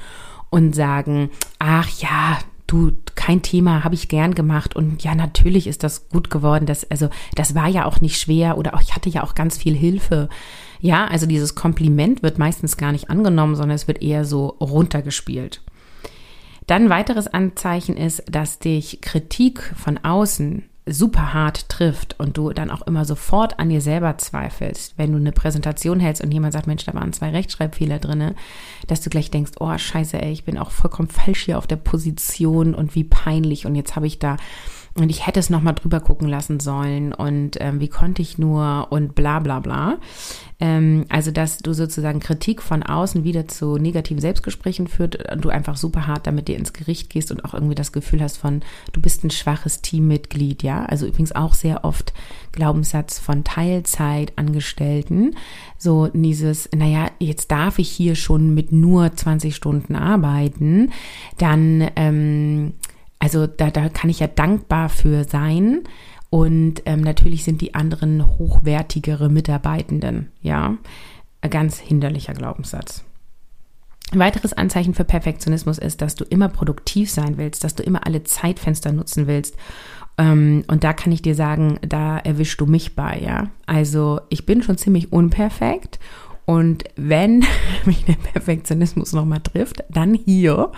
und 0.50 0.74
sagen, 0.74 1.30
ach 1.60 1.90
ja, 2.00 2.40
du, 2.68 2.94
kein 3.16 3.42
Thema, 3.42 3.84
habe 3.84 3.96
ich 3.96 4.08
gern 4.08 4.34
gemacht 4.34 4.76
und 4.76 5.04
ja, 5.04 5.14
natürlich 5.14 5.68
ist 5.68 5.84
das 5.84 6.10
gut 6.10 6.30
geworden. 6.30 6.66
Das, 6.66 6.90
also, 6.90 7.10
das 7.36 7.54
war 7.54 7.68
ja 7.68 7.86
auch 7.86 8.02
nicht 8.02 8.20
schwer 8.20 8.58
oder 8.58 8.74
auch, 8.74 8.82
ich 8.82 8.96
hatte 8.96 9.10
ja 9.10 9.24
auch 9.24 9.36
ganz 9.36 9.58
viel 9.58 9.76
Hilfe. 9.76 10.30
Ja, 10.80 11.06
also 11.06 11.26
dieses 11.26 11.56
Kompliment 11.56 12.24
wird 12.24 12.40
meistens 12.40 12.78
gar 12.78 12.92
nicht 12.92 13.10
angenommen, 13.10 13.56
sondern 13.56 13.76
es 13.76 13.88
wird 13.88 14.02
eher 14.02 14.26
so 14.26 14.48
runtergespielt. 14.60 15.62
Dann 16.68 16.90
weiteres 16.90 17.28
Anzeichen 17.28 17.98
ist, 17.98 18.24
dass 18.30 18.60
dich 18.60 19.02
Kritik 19.02 19.74
von 19.76 19.98
außen 19.98 20.64
super 20.86 21.34
hart 21.34 21.70
trifft 21.70 22.20
und 22.20 22.38
du 22.38 22.52
dann 22.52 22.70
auch 22.70 22.82
immer 22.82 23.06
sofort 23.06 23.58
an 23.60 23.70
dir 23.70 23.80
selber 23.80 24.18
zweifelst, 24.18 24.98
wenn 24.98 25.12
du 25.12 25.18
eine 25.18 25.32
Präsentation 25.32 26.00
hältst 26.00 26.22
und 26.22 26.32
jemand 26.32 26.54
sagt, 26.54 26.68
Mensch, 26.68 26.84
da 26.84 26.94
waren 26.94 27.14
zwei 27.14 27.30
Rechtschreibfehler 27.30 28.00
drinne, 28.00 28.36
dass 28.88 29.02
du 29.02 29.10
gleich 29.10 29.32
denkst, 29.32 29.54
oh 29.60 29.78
scheiße, 29.78 30.22
ey, 30.22 30.32
ich 30.32 30.44
bin 30.44 30.58
auch 30.58 30.72
vollkommen 30.72 31.08
falsch 31.08 31.46
hier 31.46 31.58
auf 31.58 31.68
der 31.68 31.78
Position 31.78 32.76
und 32.76 32.96
wie 32.96 33.06
peinlich 33.06 33.66
und 33.66 33.76
jetzt 33.76 33.96
habe 33.96 34.08
ich 34.08 34.20
da 34.20 34.36
und 34.96 35.10
ich 35.10 35.26
hätte 35.26 35.40
es 35.40 35.50
nochmal 35.50 35.74
drüber 35.74 36.00
gucken 36.00 36.28
lassen 36.28 36.60
sollen 36.60 37.14
und 37.14 37.58
ähm, 37.60 37.80
wie 37.80 37.88
konnte 37.88 38.22
ich 38.22 38.38
nur 38.38 38.88
und 38.92 39.16
bla 39.16 39.40
bla 39.40 39.60
bla. 39.60 39.98
Ähm, 40.60 41.06
also, 41.10 41.32
dass 41.32 41.58
du 41.58 41.74
sozusagen 41.74 42.20
Kritik 42.20 42.62
von 42.62 42.84
außen 42.84 43.24
wieder 43.24 43.48
zu 43.48 43.78
negativen 43.78 44.22
Selbstgesprächen 44.22 44.88
führt 44.88 45.32
und 45.32 45.44
du 45.44 45.50
einfach 45.50 45.78
super 45.78 46.06
hart 46.06 46.28
damit 46.28 46.48
dir 46.48 46.58
ins 46.58 46.74
Gericht 46.74 47.10
gehst 47.10 47.32
und 47.32 47.44
auch 47.44 47.56
irgendwie 47.56 47.74
das 47.74 47.92
Gefühl 47.92 48.22
hast 48.22 48.38
von, 48.38 48.62
du 48.92 49.02
bist 49.02 49.24
ein 49.24 49.32
schwaches 49.32 49.82
Teammitglied, 49.82 50.62
ja. 50.62 50.86
Also 50.86 51.08
übrigens 51.08 51.32
auch 51.32 51.56
sehr 51.56 51.84
oft 51.84 52.14
Glaubenssatz 52.52 53.18
von 53.18 53.44
Teilzeitangestellten. 53.44 55.36
So 55.80 56.08
dieses, 56.14 56.70
naja, 56.72 57.08
jetzt 57.20 57.52
darf 57.52 57.80
ich 57.80 57.90
hier 57.90 58.16
schon 58.16 58.54
mit 58.54 58.72
nur 58.72 59.16
20 59.16 59.56
Stunden 59.56 59.96
arbeiten, 59.96 60.92
dann, 61.40 61.90
ähm, 61.96 62.74
also 63.20 63.48
da, 63.48 63.72
da 63.72 63.90
kann 63.90 64.10
ich 64.10 64.20
ja 64.20 64.28
dankbar 64.28 64.90
für 64.90 65.24
sein. 65.24 65.84
Und 66.30 66.82
ähm, 66.86 67.02
natürlich 67.02 67.44
sind 67.44 67.62
die 67.62 67.76
anderen 67.76 68.38
hochwertigere 68.40 69.30
Mitarbeitenden, 69.30 70.32
ja. 70.42 70.78
Ein 71.42 71.50
ganz 71.50 71.78
hinderlicher 71.78 72.34
Glaubenssatz. 72.34 73.04
Ein 74.12 74.20
weiteres 74.20 74.54
Anzeichen 74.54 74.94
für 74.94 75.04
Perfektionismus 75.04 75.78
ist, 75.78 76.02
dass 76.02 76.16
du 76.16 76.24
immer 76.24 76.50
produktiv 76.50 77.12
sein 77.12 77.38
willst, 77.38 77.64
dass 77.64 77.76
du 77.76 77.84
immer 77.84 78.06
alle 78.06 78.24
Zeitfenster 78.24 78.92
nutzen 78.92 79.28
willst. 79.28 79.56
Ähm, 80.18 80.64
und 80.68 80.84
da 80.84 80.94
kann 80.94 81.12
ich 81.12 81.22
dir 81.22 81.36
sagen, 81.36 81.80
da 81.82 82.18
erwischst 82.18 82.62
du 82.62 82.66
mich 82.66 82.96
bei, 82.96 83.20
ja. 83.20 83.50
Also 83.66 84.22
ich 84.30 84.46
bin 84.46 84.62
schon 84.62 84.78
ziemlich 84.78 85.12
unperfekt 85.12 86.00
und 86.46 86.84
wenn 86.96 87.46
mich 87.86 88.06
der 88.06 88.14
Perfektionismus 88.14 89.14
nochmal 89.14 89.40
trifft, 89.42 89.84
dann 89.90 90.14
hier, 90.14 90.72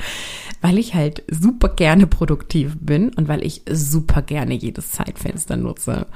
weil 0.61 0.77
ich 0.77 0.93
halt 0.93 1.23
super 1.29 1.69
gerne 1.69 2.07
produktiv 2.07 2.77
bin 2.79 3.09
und 3.09 3.27
weil 3.27 3.43
ich 3.43 3.63
super 3.69 4.21
gerne 4.21 4.53
jedes 4.53 4.91
Zeitfenster 4.91 5.57
nutze. 5.57 6.07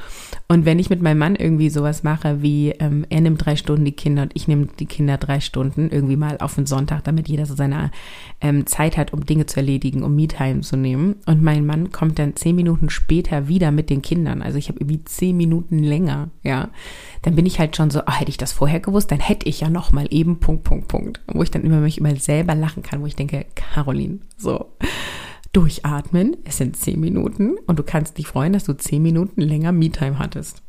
Und 0.48 0.66
wenn 0.66 0.80
ich 0.80 0.90
mit 0.90 1.02
meinem 1.02 1.20
Mann 1.20 1.36
irgendwie 1.36 1.70
sowas 1.70 2.04
mache, 2.04 2.42
wie 2.42 2.72
ähm, 2.72 3.06
er 3.10 3.22
nimmt 3.22 3.44
drei 3.44 3.56
Stunden 3.56 3.86
die 3.86 3.92
Kinder 3.92 4.24
und 4.24 4.32
ich 4.36 4.48
nehme 4.48 4.68
die 4.80 4.86
Kinder 4.86 5.18
drei 5.18 5.40
Stunden, 5.40 5.90
irgendwie 5.92 6.16
mal 6.16 6.38
auf 6.40 6.56
den 6.56 6.66
Sonntag, 6.66 7.04
damit 7.04 7.28
jeder 7.28 7.46
so 7.46 7.56
seine 7.56 7.92
ähm, 8.42 8.66
Zeit 8.66 8.98
hat, 8.98 9.14
um 9.14 9.26
Dinge 9.26 9.46
zu 9.46 9.58
erledigen, 9.58 10.04
um 10.04 10.16
Me-Time 10.16 10.62
zu 10.62 10.78
nehmen. 10.78 11.16
Und 11.26 11.42
mein 11.42 11.66
Mann 11.66 11.92
kommt 11.92 12.20
dann 12.20 12.36
zehn 12.36 12.56
Minuten 12.56 12.90
später 12.90 13.48
wieder 13.48 13.72
mit 13.72 13.90
den 13.90 14.02
Kindern. 14.02 14.42
Also 14.42 14.58
ich 14.58 14.70
habe 14.70 14.80
irgendwie 14.80 15.04
zehn 15.06 15.38
Minuten 15.38 15.80
länger, 15.80 16.30
ja. 16.44 16.70
Dann 17.22 17.36
bin 17.36 17.46
ich 17.46 17.60
halt 17.60 17.76
schon 17.76 17.90
so, 17.92 18.02
oh, 18.02 18.12
hätte 18.12 18.30
ich 18.30 18.38
das 18.38 18.54
vorher 18.54 18.80
gewusst, 18.80 19.12
dann 19.12 19.20
hätte 19.20 19.39
hätte 19.40 19.50
ich 19.50 19.62
ja 19.62 19.70
noch 19.70 19.94
mal 19.94 20.06
eben 20.10 20.42
Punkt, 20.42 20.66
Punkt, 20.66 20.90
Punkt. 20.90 21.22
Wo 21.28 21.42
ich 21.42 21.50
dann 21.50 21.64
immer 21.64 21.80
mich 21.80 21.98
immer 21.98 22.14
selber 22.18 22.56
lachen 22.56 22.84
kann, 22.84 23.02
wo 23.02 23.06
ich 23.06 23.16
denke, 23.16 23.46
Caroline, 23.56 24.20
so, 24.36 24.74
durchatmen, 25.54 26.36
es 26.44 26.58
sind 26.58 26.76
zehn 26.76 27.00
Minuten 27.00 27.56
und 27.66 27.80
du 27.80 27.84
kannst 27.84 28.18
dich 28.18 28.28
freuen, 28.28 28.52
dass 28.52 28.66
du 28.66 28.74
zehn 28.74 29.02
Minuten 29.02 29.40
länger 29.40 29.72
Me-Time 29.72 30.20
hattest. 30.20 30.62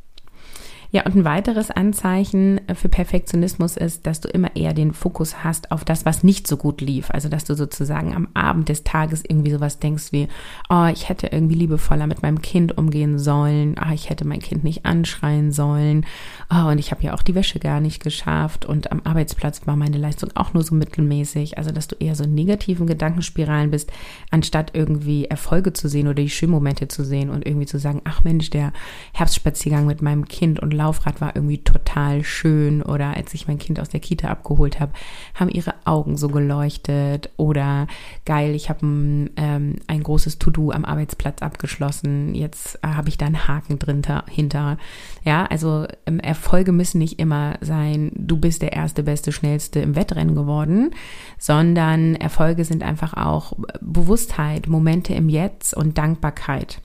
Ja, 0.93 1.05
und 1.05 1.15
ein 1.15 1.23
weiteres 1.23 1.71
Anzeichen 1.71 2.59
für 2.75 2.89
Perfektionismus 2.89 3.77
ist, 3.77 4.05
dass 4.05 4.19
du 4.19 4.27
immer 4.27 4.57
eher 4.57 4.73
den 4.73 4.91
Fokus 4.91 5.41
hast 5.41 5.71
auf 5.71 5.85
das, 5.85 6.05
was 6.05 6.21
nicht 6.21 6.47
so 6.47 6.57
gut 6.57 6.81
lief. 6.81 7.09
Also, 7.11 7.29
dass 7.29 7.45
du 7.45 7.55
sozusagen 7.55 8.13
am 8.13 8.27
Abend 8.33 8.67
des 8.67 8.83
Tages 8.83 9.23
irgendwie 9.25 9.51
sowas 9.51 9.79
denkst 9.79 10.11
wie, 10.11 10.27
oh, 10.69 10.87
ich 10.91 11.07
hätte 11.07 11.27
irgendwie 11.27 11.55
liebevoller 11.55 12.07
mit 12.07 12.21
meinem 12.21 12.41
Kind 12.41 12.77
umgehen 12.77 13.19
sollen, 13.19 13.77
ah, 13.77 13.93
ich 13.93 14.09
hätte 14.09 14.25
mein 14.25 14.41
Kind 14.41 14.65
nicht 14.65 14.85
anschreien 14.85 15.53
sollen, 15.53 16.05
oh, 16.53 16.67
und 16.67 16.77
ich 16.77 16.91
habe 16.91 17.03
ja 17.03 17.13
auch 17.13 17.21
die 17.21 17.35
Wäsche 17.35 17.59
gar 17.59 17.79
nicht 17.79 18.03
geschafft 18.03 18.65
und 18.65 18.91
am 18.91 18.99
Arbeitsplatz 19.05 19.65
war 19.65 19.77
meine 19.77 19.97
Leistung 19.97 20.31
auch 20.35 20.53
nur 20.53 20.63
so 20.63 20.75
mittelmäßig. 20.75 21.57
Also, 21.57 21.71
dass 21.71 21.87
du 21.87 21.95
eher 21.99 22.15
so 22.15 22.25
in 22.25 22.35
negativen 22.35 22.85
Gedankenspiralen 22.85 23.71
bist, 23.71 23.93
anstatt 24.29 24.71
irgendwie 24.73 25.23
Erfolge 25.23 25.71
zu 25.71 25.87
sehen 25.87 26.07
oder 26.07 26.15
die 26.15 26.29
Schönmomente 26.29 26.89
zu 26.89 27.05
sehen 27.05 27.29
und 27.29 27.47
irgendwie 27.47 27.65
zu 27.65 27.79
sagen, 27.79 28.01
ach 28.03 28.25
Mensch, 28.25 28.49
der 28.49 28.73
Herbstspaziergang 29.13 29.85
mit 29.85 30.01
meinem 30.01 30.27
Kind 30.27 30.59
und 30.59 30.80
Laufrad 30.81 31.21
war 31.21 31.35
irgendwie 31.35 31.59
total 31.59 32.23
schön 32.23 32.81
oder 32.81 33.15
als 33.15 33.35
ich 33.35 33.47
mein 33.47 33.59
Kind 33.59 33.79
aus 33.79 33.89
der 33.89 33.99
Kita 33.99 34.29
abgeholt 34.29 34.79
habe, 34.79 34.93
haben 35.35 35.49
ihre 35.49 35.75
Augen 35.85 36.17
so 36.17 36.27
geleuchtet 36.27 37.29
oder 37.37 37.85
geil, 38.25 38.55
ich 38.55 38.69
habe 38.69 38.85
ein, 38.85 39.29
ähm, 39.35 39.75
ein 39.85 40.01
großes 40.01 40.39
To-Do 40.39 40.71
am 40.71 40.83
Arbeitsplatz 40.83 41.43
abgeschlossen, 41.43 42.33
jetzt 42.33 42.79
äh, 42.83 42.87
habe 42.87 43.09
ich 43.09 43.17
da 43.17 43.27
einen 43.27 43.47
Haken 43.47 43.77
drin 43.77 44.01
hinter. 44.27 44.77
Ja, 45.23 45.45
also 45.45 45.85
ähm, 46.07 46.19
Erfolge 46.19 46.71
müssen 46.71 46.97
nicht 46.97 47.19
immer 47.19 47.57
sein, 47.61 48.11
du 48.15 48.37
bist 48.37 48.63
der 48.63 48.73
erste, 48.73 49.03
beste, 49.03 49.31
schnellste 49.31 49.79
im 49.81 49.95
Wettrennen 49.95 50.33
geworden, 50.33 50.91
sondern 51.37 52.15
Erfolge 52.15 52.65
sind 52.65 52.81
einfach 52.81 53.13
auch 53.13 53.53
Bewusstheit, 53.81 54.67
Momente 54.67 55.13
im 55.13 55.29
Jetzt 55.29 55.75
und 55.75 55.99
Dankbarkeit. 55.99 56.81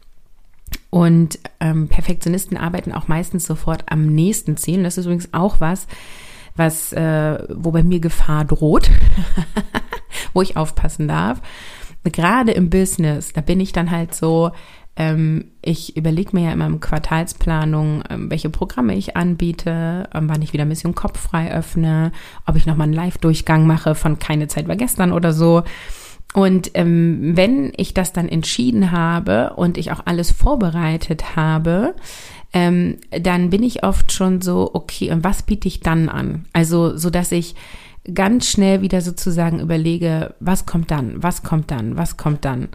Und 0.96 1.38
ähm, 1.60 1.88
Perfektionisten 1.88 2.56
arbeiten 2.56 2.90
auch 2.90 3.06
meistens 3.06 3.44
sofort 3.44 3.84
am 3.90 4.06
nächsten 4.06 4.56
Ziel. 4.56 4.82
das 4.82 4.96
ist 4.96 5.04
übrigens 5.04 5.28
auch 5.34 5.60
was, 5.60 5.86
was, 6.56 6.90
äh, 6.94 7.38
wo 7.50 7.70
bei 7.70 7.82
mir 7.82 8.00
Gefahr 8.00 8.46
droht, 8.46 8.90
wo 10.32 10.40
ich 10.40 10.56
aufpassen 10.56 11.06
darf. 11.06 11.42
Gerade 12.02 12.52
im 12.52 12.70
Business, 12.70 13.34
da 13.34 13.42
bin 13.42 13.60
ich 13.60 13.72
dann 13.72 13.90
halt 13.90 14.14
so, 14.14 14.52
ähm, 14.96 15.50
ich 15.60 15.98
überlege 15.98 16.30
mir 16.32 16.44
ja 16.44 16.52
immer 16.52 16.64
im 16.64 16.80
Quartalsplanung, 16.80 18.02
ähm, 18.08 18.30
welche 18.30 18.48
Programme 18.48 18.94
ich 18.94 19.18
anbiete, 19.18 20.08
ähm, 20.14 20.30
wann 20.30 20.40
ich 20.40 20.54
wieder 20.54 20.64
ein 20.64 20.70
bisschen 20.70 20.94
Kopf 20.94 21.20
frei 21.20 21.52
öffne, 21.52 22.10
ob 22.46 22.56
ich 22.56 22.64
nochmal 22.64 22.84
einen 22.84 22.94
Live-Durchgang 22.94 23.66
mache 23.66 23.94
von 23.94 24.18
Keine 24.18 24.48
Zeit 24.48 24.66
war 24.66 24.76
gestern 24.76 25.12
oder 25.12 25.34
so. 25.34 25.62
Und 26.36 26.72
ähm, 26.74 27.34
wenn 27.34 27.72
ich 27.78 27.94
das 27.94 28.12
dann 28.12 28.28
entschieden 28.28 28.90
habe 28.90 29.54
und 29.56 29.78
ich 29.78 29.90
auch 29.90 30.02
alles 30.04 30.32
vorbereitet 30.32 31.34
habe, 31.34 31.94
ähm, 32.52 32.98
dann 33.10 33.48
bin 33.48 33.62
ich 33.62 33.84
oft 33.84 34.12
schon 34.12 34.42
so, 34.42 34.70
okay, 34.74 35.10
und 35.10 35.24
was 35.24 35.44
biete 35.44 35.66
ich 35.66 35.80
dann 35.80 36.10
an? 36.10 36.44
Also, 36.52 36.94
so 36.98 37.08
dass 37.08 37.32
ich 37.32 37.54
ganz 38.12 38.50
schnell 38.50 38.82
wieder 38.82 39.00
sozusagen 39.00 39.60
überlege, 39.60 40.34
was 40.38 40.66
kommt 40.66 40.90
dann, 40.90 41.22
was 41.22 41.42
kommt 41.42 41.70
dann, 41.70 41.96
was 41.96 42.18
kommt 42.18 42.44
dann. 42.44 42.68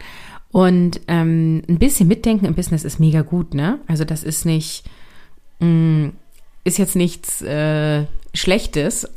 Und 0.50 1.00
ähm, 1.06 1.62
ein 1.68 1.78
bisschen 1.78 2.08
mitdenken 2.08 2.46
im 2.46 2.56
Business 2.56 2.82
ist 2.82 2.98
mega 2.98 3.22
gut, 3.22 3.54
ne? 3.54 3.78
Also 3.86 4.04
das 4.04 4.24
ist 4.24 4.44
nicht, 4.44 4.82
mh, 5.60 5.68
mm, 5.68 6.12
ist 6.64 6.78
jetzt 6.78 6.96
nichts 6.96 7.42
äh, 7.42 8.06
Schlechtes. 8.34 9.08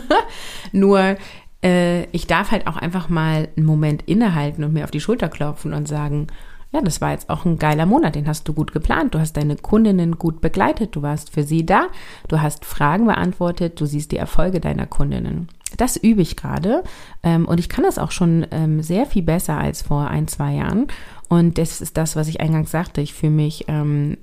Nur 0.72 1.16
äh, 1.62 2.04
ich 2.12 2.26
darf 2.26 2.50
halt 2.50 2.66
auch 2.66 2.76
einfach 2.76 3.08
mal 3.08 3.48
einen 3.56 3.66
Moment 3.66 4.02
innehalten 4.06 4.64
und 4.64 4.72
mir 4.72 4.84
auf 4.84 4.90
die 4.90 5.00
Schulter 5.00 5.28
klopfen 5.28 5.72
und 5.72 5.88
sagen, 5.88 6.28
ja, 6.72 6.80
das 6.80 7.00
war 7.00 7.10
jetzt 7.10 7.28
auch 7.30 7.44
ein 7.44 7.58
geiler 7.58 7.84
Monat, 7.84 8.14
den 8.14 8.28
hast 8.28 8.46
du 8.46 8.52
gut 8.52 8.72
geplant, 8.72 9.14
du 9.14 9.18
hast 9.18 9.36
deine 9.36 9.56
Kundinnen 9.56 10.18
gut 10.18 10.40
begleitet, 10.40 10.94
du 10.94 11.02
warst 11.02 11.30
für 11.30 11.42
sie 11.42 11.66
da, 11.66 11.88
du 12.28 12.40
hast 12.40 12.64
Fragen 12.64 13.06
beantwortet, 13.06 13.80
du 13.80 13.86
siehst 13.86 14.12
die 14.12 14.16
Erfolge 14.16 14.60
deiner 14.60 14.86
Kundinnen. 14.86 15.48
Das 15.76 15.96
übe 15.96 16.22
ich 16.22 16.36
gerade 16.36 16.84
ähm, 17.22 17.46
und 17.46 17.58
ich 17.58 17.68
kann 17.68 17.84
das 17.84 17.98
auch 17.98 18.10
schon 18.10 18.46
ähm, 18.50 18.82
sehr 18.82 19.06
viel 19.06 19.22
besser 19.22 19.58
als 19.58 19.82
vor 19.82 20.08
ein, 20.08 20.28
zwei 20.28 20.54
Jahren. 20.54 20.88
Und 21.28 21.58
das 21.58 21.80
ist 21.80 21.96
das, 21.96 22.16
was 22.16 22.28
ich 22.28 22.40
eingangs 22.40 22.70
sagte. 22.70 23.00
Ich 23.00 23.14
fühle 23.14 23.32
mich 23.32 23.66
ähm, 23.68 24.18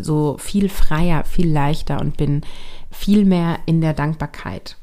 so 0.00 0.36
viel 0.38 0.68
freier, 0.68 1.24
viel 1.24 1.50
leichter 1.50 2.00
und 2.00 2.16
bin 2.16 2.42
viel 2.90 3.24
mehr 3.24 3.58
in 3.66 3.80
der 3.80 3.94
Dankbarkeit. 3.94 4.76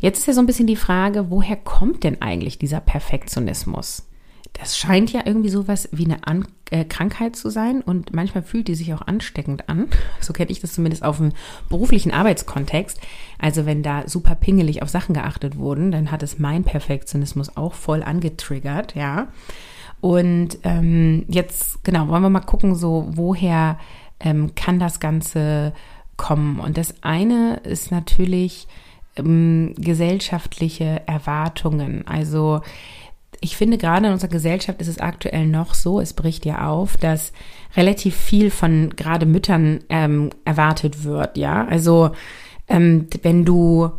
Jetzt 0.00 0.18
ist 0.18 0.26
ja 0.26 0.32
so 0.32 0.40
ein 0.40 0.46
bisschen 0.46 0.66
die 0.66 0.76
Frage, 0.76 1.30
woher 1.30 1.56
kommt 1.56 2.04
denn 2.04 2.22
eigentlich 2.22 2.58
dieser 2.58 2.80
Perfektionismus? 2.80 4.06
Das 4.54 4.76
scheint 4.76 5.12
ja 5.12 5.20
irgendwie 5.24 5.50
sowas 5.50 5.88
wie 5.92 6.06
eine 6.06 6.26
an 6.26 6.48
äh, 6.70 6.84
Krankheit 6.84 7.36
zu 7.36 7.50
sein 7.50 7.82
und 7.82 8.12
manchmal 8.12 8.42
fühlt 8.42 8.68
die 8.68 8.74
sich 8.74 8.92
auch 8.94 9.02
ansteckend 9.02 9.68
an. 9.68 9.88
So 10.20 10.32
kenne 10.32 10.50
ich 10.50 10.60
das 10.60 10.72
zumindest 10.72 11.02
auf 11.02 11.18
dem 11.18 11.32
beruflichen 11.68 12.12
Arbeitskontext. 12.12 13.00
Also 13.38 13.66
wenn 13.66 13.82
da 13.82 14.06
super 14.06 14.34
pingelig 14.34 14.82
auf 14.82 14.88
Sachen 14.88 15.14
geachtet 15.14 15.56
wurden, 15.56 15.92
dann 15.92 16.10
hat 16.10 16.22
es 16.22 16.38
mein 16.38 16.64
Perfektionismus 16.64 17.56
auch 17.56 17.74
voll 17.74 18.02
angetriggert, 18.02 18.94
ja. 18.94 19.28
Und 20.00 20.58
ähm, 20.62 21.24
jetzt, 21.28 21.84
genau, 21.84 22.08
wollen 22.08 22.22
wir 22.22 22.30
mal 22.30 22.40
gucken, 22.40 22.74
so 22.74 23.06
woher 23.10 23.78
ähm, 24.18 24.54
kann 24.54 24.78
das 24.78 25.00
Ganze 25.00 25.74
kommen? 26.16 26.58
Und 26.58 26.78
das 26.78 26.94
eine 27.02 27.56
ist 27.64 27.90
natürlich, 27.90 28.66
ähm, 29.20 29.74
gesellschaftliche 29.78 31.02
Erwartungen. 31.06 32.04
Also 32.06 32.60
ich 33.40 33.56
finde, 33.56 33.78
gerade 33.78 34.06
in 34.06 34.12
unserer 34.12 34.30
Gesellschaft 34.30 34.80
ist 34.80 34.88
es 34.88 34.98
aktuell 34.98 35.46
noch 35.46 35.74
so, 35.74 36.00
es 36.00 36.12
bricht 36.12 36.44
ja 36.44 36.68
auf, 36.68 36.96
dass 36.96 37.32
relativ 37.76 38.14
viel 38.16 38.50
von 38.50 38.90
gerade 38.96 39.24
Müttern 39.26 39.80
ähm, 39.88 40.30
erwartet 40.44 41.04
wird, 41.04 41.38
ja. 41.38 41.66
Also 41.66 42.10
ähm, 42.68 43.06
wenn 43.22 43.44
du 43.44 43.90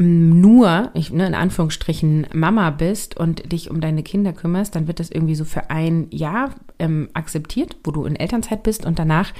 nur, 0.00 0.90
ich, 0.94 1.12
ne, 1.12 1.26
in 1.26 1.34
Anführungsstrichen, 1.34 2.26
Mama 2.32 2.70
bist 2.70 3.18
und 3.18 3.52
dich 3.52 3.70
um 3.70 3.80
deine 3.80 4.02
Kinder 4.02 4.32
kümmerst, 4.32 4.74
dann 4.74 4.86
wird 4.86 4.98
das 4.98 5.10
irgendwie 5.10 5.34
so 5.34 5.44
für 5.44 5.68
ein 5.68 6.06
Jahr 6.10 6.54
ähm, 6.78 7.10
akzeptiert, 7.12 7.76
wo 7.84 7.90
du 7.90 8.04
in 8.04 8.16
Elternzeit 8.16 8.62
bist 8.62 8.86
und 8.86 8.98
danach 8.98 9.32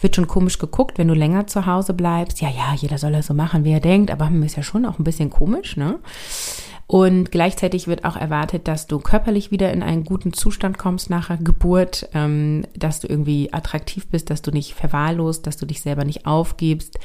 wird 0.00 0.16
schon 0.16 0.26
komisch 0.26 0.58
geguckt, 0.58 0.98
wenn 0.98 1.08
du 1.08 1.14
länger 1.14 1.46
zu 1.46 1.66
Hause 1.66 1.94
bleibst. 1.94 2.40
Ja, 2.40 2.48
ja, 2.48 2.74
jeder 2.74 2.98
soll 2.98 3.12
das 3.12 3.26
so 3.26 3.34
machen, 3.34 3.64
wie 3.64 3.72
er 3.72 3.80
denkt, 3.80 4.10
aber 4.10 4.26
hm, 4.26 4.42
ist 4.42 4.56
ja 4.56 4.62
schon 4.64 4.86
auch 4.86 4.98
ein 4.98 5.04
bisschen 5.04 5.30
komisch, 5.30 5.76
ne? 5.76 6.00
Und 6.90 7.30
gleichzeitig 7.30 7.86
wird 7.86 8.06
auch 8.06 8.16
erwartet, 8.16 8.66
dass 8.66 8.86
du 8.86 8.98
körperlich 8.98 9.50
wieder 9.50 9.70
in 9.74 9.82
einen 9.82 10.04
guten 10.04 10.32
Zustand 10.32 10.78
kommst 10.78 11.10
nach 11.10 11.28
Geburt, 11.38 12.08
ähm, 12.14 12.64
dass 12.74 13.00
du 13.00 13.08
irgendwie 13.08 13.52
attraktiv 13.52 14.06
bist, 14.08 14.30
dass 14.30 14.40
du 14.40 14.50
nicht 14.50 14.72
verwahrlost, 14.72 15.46
dass 15.46 15.58
du 15.58 15.66
dich 15.66 15.82
selber 15.82 16.06
nicht 16.06 16.24
aufgibst, 16.24 16.98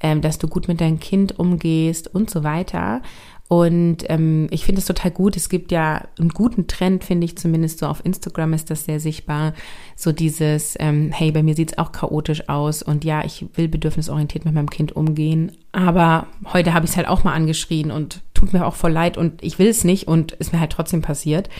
ähm, 0.00 0.20
dass 0.20 0.38
du 0.38 0.46
gut 0.46 0.68
mit 0.68 0.80
deinem 0.80 1.00
Kind 1.00 1.36
umgehst 1.36 2.14
und 2.14 2.30
so 2.30 2.44
weiter. 2.44 3.02
Und 3.46 3.98
ähm, 4.08 4.46
ich 4.50 4.64
finde 4.64 4.80
es 4.80 4.86
total 4.86 5.10
gut. 5.10 5.36
Es 5.36 5.48
gibt 5.48 5.70
ja 5.70 6.08
einen 6.18 6.30
guten 6.30 6.66
Trend, 6.66 7.04
finde 7.04 7.26
ich 7.26 7.36
zumindest 7.36 7.78
so 7.78 7.86
auf 7.86 8.04
Instagram 8.04 8.54
ist 8.54 8.70
das 8.70 8.86
sehr 8.86 9.00
sichtbar. 9.00 9.52
So 9.96 10.12
dieses, 10.12 10.76
ähm, 10.80 11.12
hey, 11.12 11.30
bei 11.30 11.42
mir 11.42 11.54
sieht 11.54 11.72
es 11.72 11.78
auch 11.78 11.92
chaotisch 11.92 12.48
aus 12.48 12.82
und 12.82 13.04
ja, 13.04 13.22
ich 13.24 13.44
will 13.54 13.68
bedürfnisorientiert 13.68 14.46
mit 14.46 14.54
meinem 14.54 14.70
Kind 14.70 14.96
umgehen. 14.96 15.52
Aber 15.72 16.26
heute 16.52 16.72
habe 16.72 16.86
ich 16.86 16.92
es 16.92 16.96
halt 16.96 17.06
auch 17.06 17.22
mal 17.22 17.34
angeschrien 17.34 17.90
und 17.90 18.22
tut 18.32 18.54
mir 18.54 18.66
auch 18.66 18.76
voll 18.76 18.92
leid 18.92 19.18
und 19.18 19.42
ich 19.42 19.58
will 19.58 19.68
es 19.68 19.84
nicht 19.84 20.08
und 20.08 20.32
ist 20.32 20.52
mir 20.52 20.60
halt 20.60 20.72
trotzdem 20.72 21.02
passiert. 21.02 21.50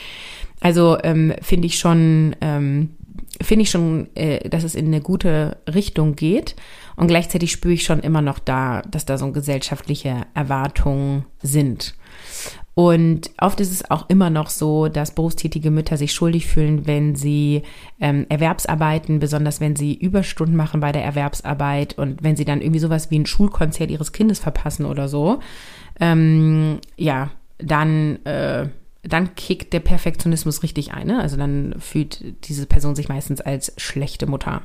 Also 0.60 0.96
ähm, 1.02 1.34
finde 1.42 1.66
ich 1.66 1.78
schon, 1.78 2.34
ähm, 2.40 2.90
finde 3.42 3.62
ich 3.62 3.70
schon, 3.70 4.08
äh, 4.14 4.48
dass 4.48 4.64
es 4.64 4.74
in 4.74 4.86
eine 4.86 5.00
gute 5.00 5.58
Richtung 5.72 6.14
geht. 6.16 6.56
Und 6.96 7.08
gleichzeitig 7.08 7.50
spüre 7.52 7.74
ich 7.74 7.84
schon 7.84 8.00
immer 8.00 8.22
noch 8.22 8.38
da, 8.38 8.82
dass 8.82 9.04
da 9.04 9.18
so 9.18 9.30
gesellschaftliche 9.32 10.26
Erwartungen 10.34 11.24
sind. 11.42 11.94
Und 12.74 13.30
oft 13.38 13.60
ist 13.60 13.70
es 13.70 13.88
auch 13.88 14.08
immer 14.08 14.30
noch 14.30 14.50
so, 14.50 14.88
dass 14.88 15.14
berufstätige 15.14 15.70
Mütter 15.70 15.96
sich 15.96 16.12
schuldig 16.12 16.46
fühlen, 16.46 16.86
wenn 16.88 17.14
sie 17.14 17.62
ähm, 18.00 18.26
Erwerbsarbeiten, 18.28 19.20
besonders 19.20 19.60
wenn 19.60 19.76
sie 19.76 19.94
Überstunden 19.94 20.56
machen 20.56 20.80
bei 20.80 20.90
der 20.90 21.04
Erwerbsarbeit 21.04 21.96
und 21.98 22.24
wenn 22.24 22.34
sie 22.34 22.44
dann 22.44 22.60
irgendwie 22.60 22.80
sowas 22.80 23.12
wie 23.12 23.18
ein 23.18 23.26
Schulkonzert 23.26 23.92
ihres 23.92 24.12
Kindes 24.12 24.40
verpassen 24.40 24.86
oder 24.86 25.08
so. 25.08 25.38
Ähm, 26.00 26.80
ja, 26.96 27.30
dann, 27.58 28.24
äh, 28.24 28.68
dann 29.06 29.34
kickt 29.34 29.73
der 29.73 29.80
Perfektionismus 29.80 30.62
richtig 30.62 30.92
ein. 30.92 31.06
Ne? 31.06 31.20
Also 31.20 31.37
dann 31.37 31.75
fühlt 31.78 32.23
diese 32.49 32.66
Person 32.66 32.96
sich 32.96 33.08
meistens 33.08 33.40
als 33.40 33.73
schlechte 33.76 34.26
Mutter. 34.26 34.62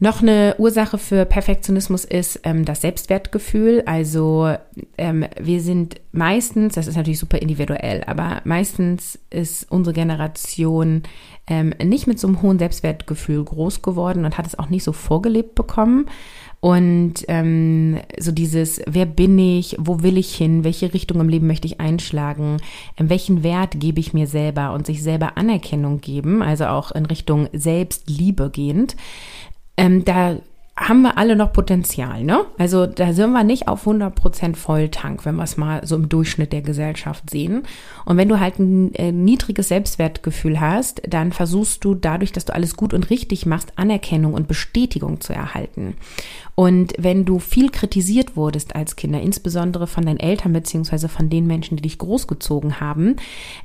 Noch 0.00 0.22
eine 0.22 0.56
Ursache 0.58 0.98
für 0.98 1.24
Perfektionismus 1.24 2.04
ist 2.04 2.40
ähm, 2.42 2.64
das 2.64 2.80
Selbstwertgefühl. 2.80 3.84
Also 3.86 4.54
ähm, 4.98 5.24
wir 5.40 5.60
sind 5.60 6.00
meistens, 6.10 6.74
das 6.74 6.88
ist 6.88 6.96
natürlich 6.96 7.20
super 7.20 7.38
individuell, 7.38 8.02
aber 8.04 8.40
meistens 8.44 9.18
ist 9.30 9.70
unsere 9.70 9.94
Generation 9.94 11.04
ähm, 11.46 11.74
nicht 11.82 12.08
mit 12.08 12.18
so 12.18 12.26
einem 12.26 12.42
hohen 12.42 12.58
Selbstwertgefühl 12.58 13.44
groß 13.44 13.82
geworden 13.82 14.24
und 14.24 14.36
hat 14.36 14.46
es 14.46 14.58
auch 14.58 14.68
nicht 14.68 14.82
so 14.82 14.92
vorgelebt 14.92 15.54
bekommen. 15.54 16.06
Und 16.58 17.26
ähm, 17.28 17.98
so 18.18 18.32
dieses, 18.32 18.80
wer 18.86 19.04
bin 19.04 19.38
ich, 19.38 19.76
wo 19.78 20.02
will 20.02 20.16
ich 20.16 20.34
hin, 20.34 20.64
welche 20.64 20.94
Richtung 20.94 21.20
im 21.20 21.28
Leben 21.28 21.46
möchte 21.46 21.66
ich 21.66 21.78
einschlagen, 21.78 22.56
ähm, 22.96 23.10
welchen 23.10 23.44
Wert 23.44 23.78
gebe 23.78 24.00
ich 24.00 24.12
mir 24.12 24.26
selber 24.26 24.72
und 24.72 24.86
sich 24.86 25.02
selber 25.02 25.36
Anerkennung 25.36 26.00
geben, 26.00 26.42
also 26.42 26.66
auch 26.66 26.90
in 26.90 27.06
Richtung 27.06 27.48
Selbstliebe 27.52 28.50
gehend 28.50 28.96
ähm, 29.76 30.04
da 30.04 30.38
haben 30.76 31.02
wir 31.02 31.16
alle 31.18 31.36
noch 31.36 31.52
Potenzial, 31.52 32.24
ne? 32.24 32.46
Also 32.58 32.86
da 32.86 33.12
sind 33.12 33.30
wir 33.30 33.44
nicht 33.44 33.68
auf 33.68 33.86
100% 33.86 34.56
Volltank, 34.56 35.24
wenn 35.24 35.36
wir 35.36 35.44
es 35.44 35.56
mal 35.56 35.86
so 35.86 35.94
im 35.94 36.08
Durchschnitt 36.08 36.52
der 36.52 36.62
Gesellschaft 36.62 37.30
sehen. 37.30 37.62
Und 38.04 38.16
wenn 38.16 38.28
du 38.28 38.40
halt 38.40 38.58
ein 38.58 38.92
äh, 38.94 39.12
niedriges 39.12 39.68
Selbstwertgefühl 39.68 40.60
hast, 40.60 41.00
dann 41.08 41.32
versuchst 41.32 41.84
du 41.84 41.94
dadurch, 41.94 42.32
dass 42.32 42.44
du 42.44 42.54
alles 42.54 42.76
gut 42.76 42.92
und 42.92 43.08
richtig 43.10 43.46
machst, 43.46 43.72
Anerkennung 43.76 44.34
und 44.34 44.48
Bestätigung 44.48 45.20
zu 45.20 45.32
erhalten. 45.32 45.94
Und 46.56 46.92
wenn 46.98 47.24
du 47.24 47.38
viel 47.38 47.70
kritisiert 47.70 48.36
wurdest 48.36 48.76
als 48.76 48.96
Kinder, 48.96 49.20
insbesondere 49.20 49.86
von 49.86 50.06
deinen 50.06 50.20
Eltern 50.20 50.52
beziehungsweise 50.52 51.08
von 51.08 51.28
den 51.28 51.46
Menschen, 51.46 51.76
die 51.76 51.82
dich 51.82 51.98
großgezogen 51.98 52.80
haben, 52.80 53.16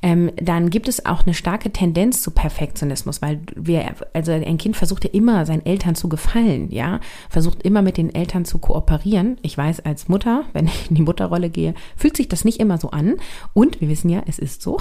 ähm, 0.01 0.31
dann 0.41 0.69
gibt 0.69 0.87
es 0.87 1.05
auch 1.05 1.25
eine 1.25 1.35
starke 1.35 1.71
Tendenz 1.71 2.21
zu 2.21 2.31
Perfektionismus, 2.31 3.21
weil 3.21 3.41
wir, 3.55 3.93
also 4.13 4.31
ein 4.31 4.57
Kind 4.57 4.75
versucht 4.75 5.03
ja 5.03 5.11
immer 5.11 5.45
seinen 5.45 5.65
Eltern 5.65 5.95
zu 5.95 6.09
gefallen, 6.09 6.71
ja, 6.71 6.98
versucht 7.29 7.63
immer 7.63 7.81
mit 7.81 7.97
den 7.97 8.13
Eltern 8.13 8.45
zu 8.45 8.57
kooperieren. 8.57 9.37
Ich 9.41 9.57
weiß 9.57 9.81
als 9.81 10.07
Mutter, 10.07 10.45
wenn 10.53 10.67
ich 10.67 10.89
in 10.89 10.95
die 10.95 11.01
Mutterrolle 11.01 11.49
gehe, 11.49 11.73
fühlt 11.95 12.17
sich 12.17 12.29
das 12.29 12.45
nicht 12.45 12.59
immer 12.59 12.77
so 12.77 12.91
an. 12.91 13.15
Und 13.53 13.81
wir 13.81 13.89
wissen 13.89 14.09
ja, 14.09 14.23
es 14.27 14.39
ist 14.39 14.61
so. 14.61 14.79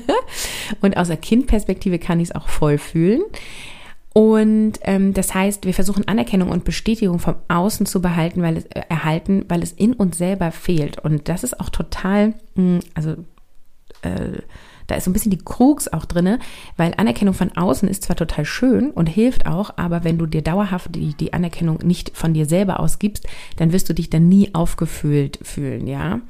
und 0.80 0.96
aus 0.96 1.08
der 1.08 1.16
Kindperspektive 1.16 1.98
kann 1.98 2.20
ich 2.20 2.30
es 2.30 2.34
auch 2.34 2.48
voll 2.48 2.78
fühlen. 2.78 3.22
Und 4.14 4.74
ähm, 4.82 5.14
das 5.14 5.32
heißt, 5.32 5.64
wir 5.64 5.72
versuchen 5.72 6.06
Anerkennung 6.06 6.50
und 6.50 6.64
Bestätigung 6.64 7.18
vom 7.18 7.36
Außen 7.48 7.86
zu 7.86 8.02
behalten, 8.02 8.42
weil 8.42 8.58
es 8.58 8.66
äh, 8.66 8.82
erhalten, 8.88 9.46
weil 9.48 9.62
es 9.62 9.72
in 9.72 9.94
uns 9.94 10.18
selber 10.18 10.52
fehlt. 10.52 10.98
Und 10.98 11.28
das 11.28 11.44
ist 11.44 11.58
auch 11.58 11.70
total, 11.70 12.34
mh, 12.54 12.56
hm, 12.56 12.80
also 12.94 13.12
äh, 14.02 14.42
da 14.92 14.98
ist 14.98 15.04
so 15.04 15.10
ein 15.10 15.14
bisschen 15.14 15.30
die 15.30 15.38
Krux 15.38 15.88
auch 15.88 16.04
drinne, 16.04 16.38
weil 16.76 16.92
Anerkennung 16.96 17.32
von 17.34 17.56
außen 17.56 17.88
ist 17.88 18.04
zwar 18.04 18.16
total 18.16 18.44
schön 18.44 18.90
und 18.90 19.08
hilft 19.08 19.46
auch, 19.46 19.70
aber 19.76 20.04
wenn 20.04 20.18
du 20.18 20.26
dir 20.26 20.42
dauerhaft 20.42 20.94
die, 20.94 21.14
die 21.14 21.32
Anerkennung 21.32 21.78
nicht 21.82 22.14
von 22.14 22.34
dir 22.34 22.44
selber 22.44 22.78
ausgibst, 22.78 23.26
dann 23.56 23.72
wirst 23.72 23.88
du 23.88 23.94
dich 23.94 24.10
dann 24.10 24.28
nie 24.28 24.54
aufgefühlt 24.54 25.38
fühlen, 25.42 25.86
ja. 25.86 26.20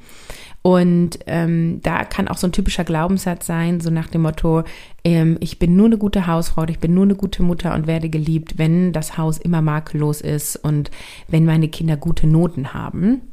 Und 0.61 1.19
ähm, 1.27 1.81
da 1.83 2.05
kann 2.05 2.29
auch 2.29 2.37
so 2.37 2.47
ein 2.47 2.53
typischer 2.53 2.85
Glaubenssatz 2.85 3.45
sein, 3.45 3.81
so 3.81 3.89
nach 3.89 4.07
dem 4.07 4.21
Motto, 4.21 4.63
ähm, 5.03 5.35
ich 5.41 5.59
bin 5.59 5.75
nur 5.75 5.87
eine 5.87 5.97
gute 5.97 6.25
Hausfrau, 6.25 6.63
ich 6.69 6.79
bin 6.79 6.93
nur 6.93 7.03
eine 7.03 7.15
gute 7.15 7.43
Mutter 7.43 7.73
und 7.73 7.85
werde 7.85 8.07
geliebt, 8.09 8.57
wenn 8.57 8.93
das 8.93 9.17
Haus 9.17 9.37
immer 9.37 9.61
makellos 9.61 10.21
ist 10.21 10.55
und 10.55 10.89
wenn 11.27 11.43
meine 11.43 11.67
Kinder 11.67 11.97
gute 11.97 12.27
Noten 12.27 12.73
haben. 12.73 13.23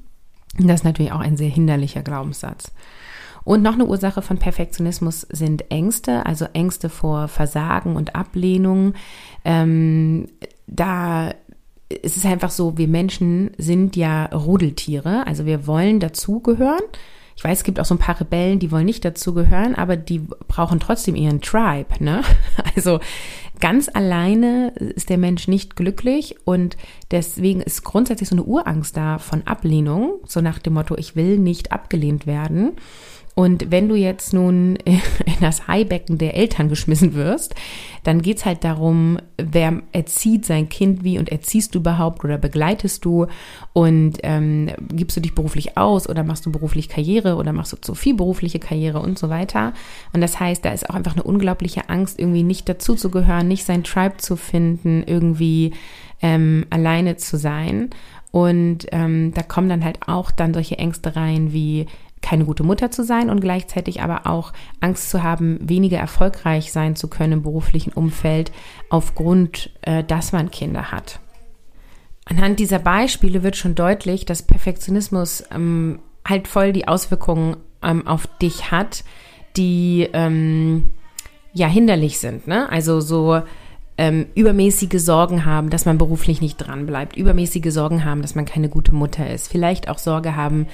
Das 0.59 0.81
ist 0.81 0.85
natürlich 0.85 1.13
auch 1.13 1.21
ein 1.21 1.37
sehr 1.37 1.49
hinderlicher 1.49 2.03
Glaubenssatz. 2.03 2.73
Und 3.51 3.63
noch 3.63 3.75
eine 3.75 3.87
Ursache 3.87 4.23
von 4.23 4.39
Perfektionismus 4.39 5.23
sind 5.23 5.73
Ängste, 5.73 6.25
also 6.25 6.45
Ängste 6.53 6.89
vor 6.89 7.27
Versagen 7.27 7.97
und 7.97 8.15
Ablehnung. 8.15 8.95
Ähm, 9.45 10.29
da 10.69 11.35
ist 11.89 12.17
es 12.17 12.25
einfach 12.25 12.53
so, 12.53 12.79
wir 12.79 12.87
Menschen 12.87 13.51
sind 13.59 13.97
ja 13.97 14.27
Rudeltiere, 14.27 15.27
also 15.27 15.47
wir 15.47 15.67
wollen 15.67 15.99
dazugehören 15.99 16.79
ich 17.41 17.45
weiß, 17.45 17.61
es 17.61 17.65
gibt 17.65 17.81
auch 17.81 17.87
so 17.87 17.95
ein 17.95 17.99
paar 17.99 18.21
Rebellen, 18.21 18.59
die 18.59 18.71
wollen 18.71 18.85
nicht 18.85 19.03
dazugehören, 19.03 19.75
aber 19.75 19.97
die 19.97 20.19
brauchen 20.19 20.79
trotzdem 20.79 21.15
ihren 21.15 21.41
Tribe, 21.41 21.87
ne? 21.99 22.21
Also 22.77 23.01
ganz 23.61 23.89
alleine 23.89 24.75
ist 24.77 25.09
der 25.09 25.17
Mensch 25.17 25.49
nicht 25.49 25.75
glücklich 25.75 26.37
und 26.45 26.77
deswegen 27.11 27.63
ist 27.63 27.83
grundsätzlich 27.83 28.29
so 28.29 28.35
eine 28.35 28.45
Urangst 28.45 28.95
da 28.95 29.17
von 29.17 29.47
Ablehnung, 29.47 30.17
so 30.27 30.43
nach 30.43 30.59
dem 30.59 30.75
Motto, 30.75 30.99
ich 30.99 31.17
will 31.17 31.39
nicht 31.39 31.73
abgelehnt 31.73 32.27
werden. 32.27 32.73
Und 33.35 33.71
wenn 33.71 33.89
du 33.89 33.95
jetzt 33.95 34.33
nun 34.33 34.77
in 34.85 35.41
das 35.41 35.69
Haibecken 35.69 36.19
der 36.19 36.35
Eltern 36.37 36.69
geschmissen 36.69 37.15
wirst, 37.15 37.55
dann 38.03 38.23
geht's 38.23 38.45
halt 38.45 38.65
darum, 38.65 39.19
wer 39.37 39.83
erzieht 39.93 40.45
sein 40.47 40.69
Kind 40.69 41.05
wie 41.05 41.19
und 41.19 41.31
erziehst 41.31 41.75
du 41.75 41.79
überhaupt 41.79 42.25
oder 42.25 42.39
begleitest 42.39 43.05
du 43.05 43.27
und 43.73 44.19
ähm, 44.23 44.71
gibst 44.89 45.17
du 45.17 45.21
dich 45.21 45.35
beruflich 45.35 45.77
aus 45.77 46.09
oder 46.09 46.25
machst 46.25 46.47
du 46.47 46.53
beruflich 46.53 46.89
Karriere 46.89 47.37
oder 47.37 47.53
machst 47.53 47.73
du 47.73 47.77
zu 47.77 47.95
viel 47.95 48.15
berufliche 48.15 48.59
Karriere 48.59 49.01
und 49.01 49.19
so 49.19 49.29
weiter. 49.29 49.75
Und 50.13 50.21
das 50.21 50.41
heißt, 50.41 50.65
da 50.65 50.73
ist 50.73 50.89
auch 50.89 50.95
einfach 50.95 51.15
eine 51.15 51.23
unglaubliche 51.23 51.89
Angst, 51.89 52.19
irgendwie 52.19 52.43
nicht 52.43 52.69
dazu 52.69 52.95
zu 52.95 53.11
gehören, 53.11 53.49
nicht 53.49 53.65
sein 53.65 53.85
Tribe 53.85 54.17
zu 54.17 54.37
finden, 54.37 55.03
irgendwie 55.07 55.73
ähm, 56.23 56.67
alleine 56.71 57.17
zu 57.17 57.37
sein. 57.37 57.91
Und 58.33 58.87
ähm, 58.93 59.33
da 59.35 59.43
kommen 59.43 59.69
dann 59.69 59.85
halt 59.85 59.99
auch 60.07 60.31
dann 60.31 60.55
solche 60.55 60.79
Ängste 60.79 61.17
rein 61.17 61.53
wie 61.53 61.87
keine 62.23 62.45
gute 62.45 62.63
Mutter 62.63 62.91
zu 62.91 63.03
sein 63.03 63.31
und 63.31 63.41
gleichzeitig 63.41 64.03
aber 64.03 64.27
auch 64.27 64.53
Angst 64.81 65.11
zu 65.11 65.23
haben, 65.23 65.59
weniger 65.61 65.99
erfolgreich 65.99 66.73
sein 66.73 66.97
zu 66.97 67.09
können 67.09 67.35
im 67.35 67.43
beruflichen 67.43 67.93
Umfeld 67.93 68.53
aufgrund, 68.89 69.71
äh, 69.83 70.05
dass 70.05 70.33
man 70.33 70.51
Kinder 70.51 70.91
hat. 70.91 71.21
Anhand 72.25 72.61
dieser 72.61 72.79
Beispiele 72.79 73.43
wird 73.43 73.57
schon 73.57 73.75
deutlich, 73.75 74.25
dass 74.25 74.43
Perfektionismus 74.43 75.45
ähm, 75.53 76.01
halt 76.27 76.47
voll 76.47 76.73
die 76.73 76.87
Auswirkungen 76.87 77.57
ähm, 77.83 78.07
auf 78.07 78.29
dich 78.39 78.71
hat, 78.71 79.05
die 79.57 80.09
ähm, 80.13 80.93
ja 81.53 81.67
hinderlich 81.67 82.19
sind. 82.19 82.47
Ne? 82.47 82.69
Also 82.71 83.01
so 83.01 83.43
ähm, 84.01 84.29
übermäßige 84.35 84.99
Sorgen 84.99 85.45
haben, 85.45 85.69
dass 85.69 85.85
man 85.85 85.99
beruflich 85.99 86.41
nicht 86.41 86.57
dran 86.57 86.87
bleibt, 86.87 87.19
übermäßige 87.19 87.71
Sorgen 87.71 88.03
haben, 88.07 88.23
dass 88.23 88.35
man 88.35 88.47
keine 88.47 88.71
gute 88.71 88.95
Mutter 88.95 89.29
ist, 89.29 89.49
vielleicht 89.49 89.91
auch 89.91 89.99
Sorge 89.99 90.37
haben, 90.37 90.69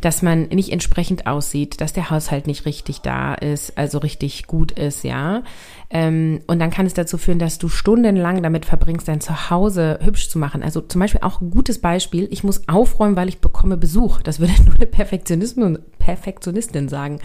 dass 0.00 0.22
man 0.22 0.42
nicht 0.44 0.70
entsprechend 0.70 1.26
aussieht, 1.26 1.80
dass 1.80 1.92
der 1.92 2.10
Haushalt 2.10 2.46
nicht 2.46 2.66
richtig 2.66 3.00
da 3.00 3.34
ist, 3.34 3.76
also 3.76 3.98
richtig 3.98 4.46
gut 4.46 4.70
ist, 4.70 5.02
ja. 5.02 5.42
Ähm, 5.90 6.40
und 6.46 6.58
dann 6.58 6.70
kann 6.70 6.84
es 6.84 6.92
dazu 6.92 7.16
führen, 7.16 7.38
dass 7.38 7.58
du 7.58 7.68
stundenlang 7.68 8.42
damit 8.42 8.66
verbringst, 8.66 9.08
dein 9.08 9.22
Zuhause 9.22 9.98
hübsch 10.02 10.28
zu 10.28 10.38
machen. 10.38 10.62
Also 10.62 10.82
zum 10.82 11.00
Beispiel 11.00 11.22
auch 11.22 11.40
ein 11.40 11.50
gutes 11.50 11.80
Beispiel, 11.80 12.28
ich 12.30 12.44
muss 12.44 12.68
aufräumen, 12.68 13.16
weil 13.16 13.28
ich 13.28 13.40
bekomme 13.40 13.78
Besuch. 13.78 14.20
Das 14.20 14.38
würde 14.38 14.52
nur 14.64 14.74
eine 14.74 14.86
Perfektionistin, 14.86 15.78
Perfektionistin 15.98 16.88
sagen. 16.88 17.20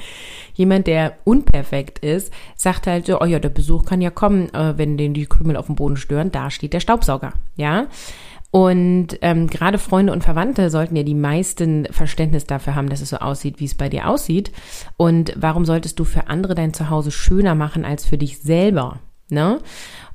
Jemand, 0.54 0.88
der 0.88 1.18
unperfekt 1.26 2.00
ist, 2.00 2.32
sagt 2.56 2.88
halt 2.88 3.08
so, 3.08 3.20
oh 3.20 3.26
ja, 3.26 3.40
der 3.40 3.50
Besuch 3.50 3.86
kann 3.86 4.02
ja 4.02 4.10
kommen, 4.10 4.54
äh, 4.54 4.78
wenn 4.78 4.98
den 4.98 5.14
die 5.14 5.26
Krümel 5.26 5.58
auf 5.58 5.66
dem 5.66 5.76
Boden 5.76 5.98
stören, 5.98 6.32
da 6.32 6.50
steht 6.50 6.74
der 6.74 6.80
Staubsauger, 6.80 7.34
ja. 7.58 7.88
Und 8.56 9.18
ähm, 9.22 9.48
gerade 9.48 9.80
Freunde 9.80 10.14
und 10.14 10.24
Verwandte 10.24 10.70
sollten 10.70 10.96
ja 10.96 11.02
die 11.02 11.16
meisten 11.16 11.88
Verständnis 11.90 12.46
dafür 12.46 12.76
haben, 12.76 12.88
dass 12.88 13.02
es 13.02 13.10
so 13.10 13.18
aussieht, 13.18 13.60
wie 13.60 13.66
es 13.66 13.74
bei 13.74 13.90
dir 13.90 14.08
aussieht. 14.08 14.52
Und 14.96 15.34
warum 15.36 15.66
solltest 15.66 15.98
du 15.98 16.04
für 16.04 16.28
andere 16.28 16.54
dein 16.54 16.72
Zuhause 16.72 17.10
schöner 17.10 17.56
machen 17.56 17.84
als 17.84 18.06
für 18.06 18.20
dich 18.20 18.38
selber? 18.38 19.00
Ne? 19.32 19.58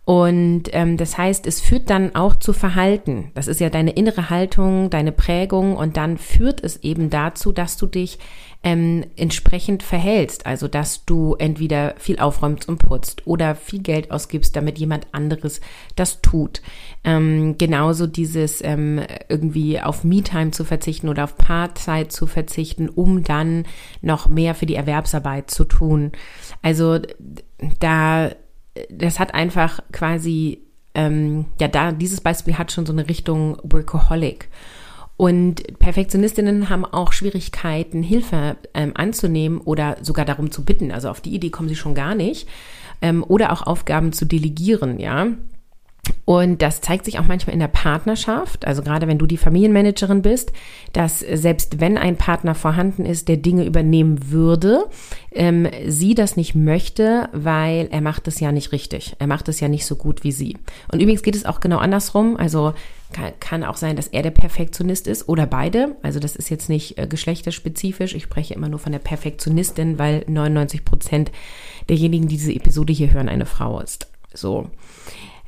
Und 0.08 0.70
ähm, 0.72 0.96
das 0.96 1.18
heißt, 1.18 1.46
es 1.46 1.60
führt 1.60 1.90
dann 1.90 2.14
auch 2.14 2.34
zu 2.34 2.54
Verhalten. 2.54 3.30
Das 3.34 3.46
ist 3.46 3.60
ja 3.60 3.68
deine 3.68 3.90
innere 3.90 4.30
Haltung, 4.30 4.88
deine 4.88 5.12
Prägung 5.12 5.76
und 5.76 5.98
dann 5.98 6.16
führt 6.16 6.64
es 6.64 6.78
eben 6.78 7.10
dazu, 7.10 7.52
dass 7.52 7.76
du 7.76 7.84
dich 7.84 8.18
ähm, 8.62 9.04
entsprechend 9.16 9.82
verhältst. 9.82 10.46
Also 10.46 10.66
dass 10.66 11.04
du 11.04 11.34
entweder 11.34 11.92
viel 11.98 12.18
aufräumst 12.20 12.70
und 12.70 12.78
putzt 12.78 13.26
oder 13.26 13.54
viel 13.54 13.82
Geld 13.82 14.10
ausgibst, 14.10 14.56
damit 14.56 14.78
jemand 14.78 15.08
anderes 15.12 15.60
das 15.94 16.22
tut. 16.22 16.62
Ähm, 17.04 17.58
genauso 17.58 18.06
dieses 18.06 18.64
ähm, 18.64 19.02
irgendwie 19.28 19.78
auf 19.78 20.04
Me-Time 20.04 20.52
zu 20.52 20.64
verzichten 20.64 21.10
oder 21.10 21.24
auf 21.24 21.36
Paarzeit 21.36 22.12
zu 22.12 22.26
verzichten, 22.26 22.88
um 22.88 23.24
dann 23.24 23.66
noch 24.00 24.26
mehr 24.26 24.54
für 24.54 24.64
die 24.64 24.76
Erwerbsarbeit 24.76 25.50
zu 25.50 25.66
tun. 25.66 26.12
Also 26.62 26.98
da 27.78 28.30
das 28.90 29.18
hat 29.18 29.34
einfach 29.34 29.80
quasi, 29.92 30.62
ähm, 30.94 31.46
ja, 31.60 31.68
da, 31.68 31.92
dieses 31.92 32.20
Beispiel 32.20 32.58
hat 32.58 32.72
schon 32.72 32.86
so 32.86 32.92
eine 32.92 33.08
Richtung 33.08 33.58
Workaholic. 33.62 34.48
Und 35.16 35.78
Perfektionistinnen 35.80 36.70
haben 36.70 36.84
auch 36.84 37.12
Schwierigkeiten, 37.12 38.04
Hilfe 38.04 38.56
ähm, 38.72 38.92
anzunehmen 38.94 39.60
oder 39.60 39.96
sogar 40.00 40.24
darum 40.24 40.52
zu 40.52 40.64
bitten. 40.64 40.92
Also 40.92 41.10
auf 41.10 41.20
die 41.20 41.34
Idee 41.34 41.50
kommen 41.50 41.68
sie 41.68 41.74
schon 41.74 41.96
gar 41.96 42.14
nicht. 42.14 42.48
Ähm, 43.02 43.24
oder 43.26 43.52
auch 43.52 43.62
Aufgaben 43.62 44.12
zu 44.12 44.24
delegieren, 44.24 45.00
ja. 45.00 45.26
Und 46.28 46.60
das 46.60 46.82
zeigt 46.82 47.06
sich 47.06 47.18
auch 47.18 47.26
manchmal 47.26 47.54
in 47.54 47.60
der 47.60 47.68
Partnerschaft, 47.68 48.66
also 48.66 48.82
gerade 48.82 49.06
wenn 49.08 49.16
du 49.16 49.24
die 49.24 49.38
Familienmanagerin 49.38 50.20
bist, 50.20 50.52
dass 50.92 51.20
selbst 51.20 51.80
wenn 51.80 51.96
ein 51.96 52.16
Partner 52.16 52.54
vorhanden 52.54 53.06
ist, 53.06 53.28
der 53.28 53.38
Dinge 53.38 53.64
übernehmen 53.64 54.30
würde, 54.30 54.90
ähm, 55.32 55.66
sie 55.86 56.14
das 56.14 56.36
nicht 56.36 56.54
möchte, 56.54 57.30
weil 57.32 57.88
er 57.92 58.02
macht 58.02 58.28
es 58.28 58.40
ja 58.40 58.52
nicht 58.52 58.72
richtig. 58.72 59.16
Er 59.18 59.26
macht 59.26 59.48
es 59.48 59.60
ja 59.60 59.68
nicht 59.68 59.86
so 59.86 59.96
gut 59.96 60.22
wie 60.22 60.32
sie. 60.32 60.58
Und 60.92 61.00
übrigens 61.00 61.22
geht 61.22 61.34
es 61.34 61.46
auch 61.46 61.60
genau 61.60 61.78
andersrum. 61.78 62.36
Also 62.36 62.74
kann, 63.14 63.32
kann 63.40 63.64
auch 63.64 63.78
sein, 63.78 63.96
dass 63.96 64.08
er 64.08 64.20
der 64.20 64.30
Perfektionist 64.30 65.06
ist 65.06 65.30
oder 65.30 65.46
beide. 65.46 65.96
Also 66.02 66.20
das 66.20 66.36
ist 66.36 66.50
jetzt 66.50 66.68
nicht 66.68 66.98
äh, 66.98 67.06
geschlechterspezifisch. 67.06 68.14
Ich 68.14 68.24
spreche 68.24 68.52
immer 68.52 68.68
nur 68.68 68.80
von 68.80 68.92
der 68.92 68.98
Perfektionistin, 68.98 69.98
weil 69.98 70.26
99 70.28 70.84
Prozent 70.84 71.32
derjenigen, 71.88 72.28
die 72.28 72.36
diese 72.36 72.52
Episode 72.52 72.92
hier 72.92 73.14
hören, 73.14 73.30
eine 73.30 73.46
Frau 73.46 73.80
ist. 73.80 74.08
So. 74.34 74.68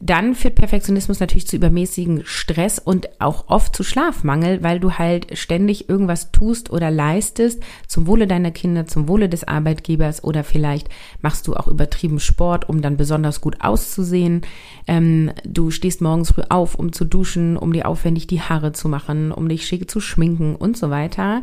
Dann 0.03 0.35
führt 0.35 0.55
Perfektionismus 0.55 1.21
natürlich 1.21 1.47
zu 1.47 1.57
übermäßigen 1.57 2.23
Stress 2.25 2.79
und 2.79 3.21
auch 3.21 3.45
oft 3.49 3.77
zu 3.77 3.85
Schlafmangel, 3.85 4.63
weil 4.63 4.81
du 4.81 4.93
halt 4.93 5.37
ständig 5.39 5.91
irgendwas 5.91 6.33
tust 6.33 6.71
oder 6.71 6.91
leistest 6.91 7.63
zum 7.87 8.07
Wohle 8.07 8.27
deiner 8.27 8.51
Kinder, 8.51 8.87
zum 8.87 9.09
Wohle 9.09 9.29
des 9.29 9.47
Arbeitgebers 9.47 10.25
oder 10.25 10.43
vielleicht 10.43 10.89
machst 11.21 11.47
du 11.47 11.55
auch 11.55 11.69
übertrieben 11.69 12.19
Sport, 12.19 12.67
um 12.71 12.81
dann 12.81 12.97
besonders 12.97 13.43
gut 13.43 13.57
auszusehen. 13.61 14.41
Ähm, 14.87 15.33
du 15.45 15.71
stehst 15.71 16.01
morgens 16.01 16.33
früh 16.33 16.45
auf, 16.49 16.77
um 16.77 16.95
zu 16.95 17.05
duschen, 17.05 17.59
um 17.59 17.75
dir 17.75 17.87
aufwendig 17.87 18.27
die 18.27 18.41
Haare 18.41 18.73
zu 18.73 18.89
machen, 18.89 19.33
um 19.33 19.51
dich 19.51 19.67
schick 19.67 19.91
zu 19.91 20.01
schminken 20.01 20.57
und 20.57 20.79
so 20.79 20.89
weiter. 20.89 21.43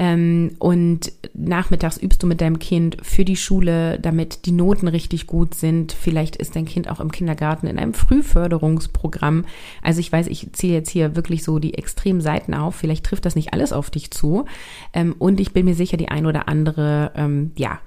Ähm, 0.00 0.52
und 0.58 1.12
nachmittags 1.34 1.98
übst 1.98 2.22
du 2.22 2.26
mit 2.26 2.40
deinem 2.40 2.58
Kind 2.58 2.96
für 3.02 3.26
die 3.26 3.36
Schule, 3.36 4.00
damit 4.00 4.46
die 4.46 4.52
Noten 4.52 4.88
richtig 4.88 5.26
gut 5.26 5.54
sind. 5.54 5.92
Vielleicht 5.92 6.36
ist 6.36 6.56
dein 6.56 6.64
Kind 6.64 6.88
auch 6.88 7.00
im 7.00 7.12
Kindergarten 7.12 7.66
in 7.66 7.78
einem 7.78 7.92
Frühförderungsprogramm. 7.92 9.44
Also 9.82 10.00
ich 10.00 10.10
weiß, 10.10 10.28
ich 10.28 10.54
ziehe 10.54 10.72
jetzt 10.72 10.88
hier 10.88 11.16
wirklich 11.16 11.44
so 11.44 11.58
die 11.58 11.74
extremen 11.74 12.22
Seiten 12.22 12.54
auf. 12.54 12.76
Vielleicht 12.76 13.04
trifft 13.04 13.26
das 13.26 13.36
nicht 13.36 13.52
alles 13.52 13.74
auf 13.74 13.90
dich 13.90 14.10
zu. 14.10 14.46
Ähm, 14.94 15.14
und 15.18 15.38
ich 15.38 15.52
bin 15.52 15.66
mir 15.66 15.74
sicher, 15.74 15.98
die 15.98 16.08
ein 16.08 16.24
oder 16.24 16.48
andere, 16.48 17.12
ähm, 17.14 17.52
ja, 17.56 17.78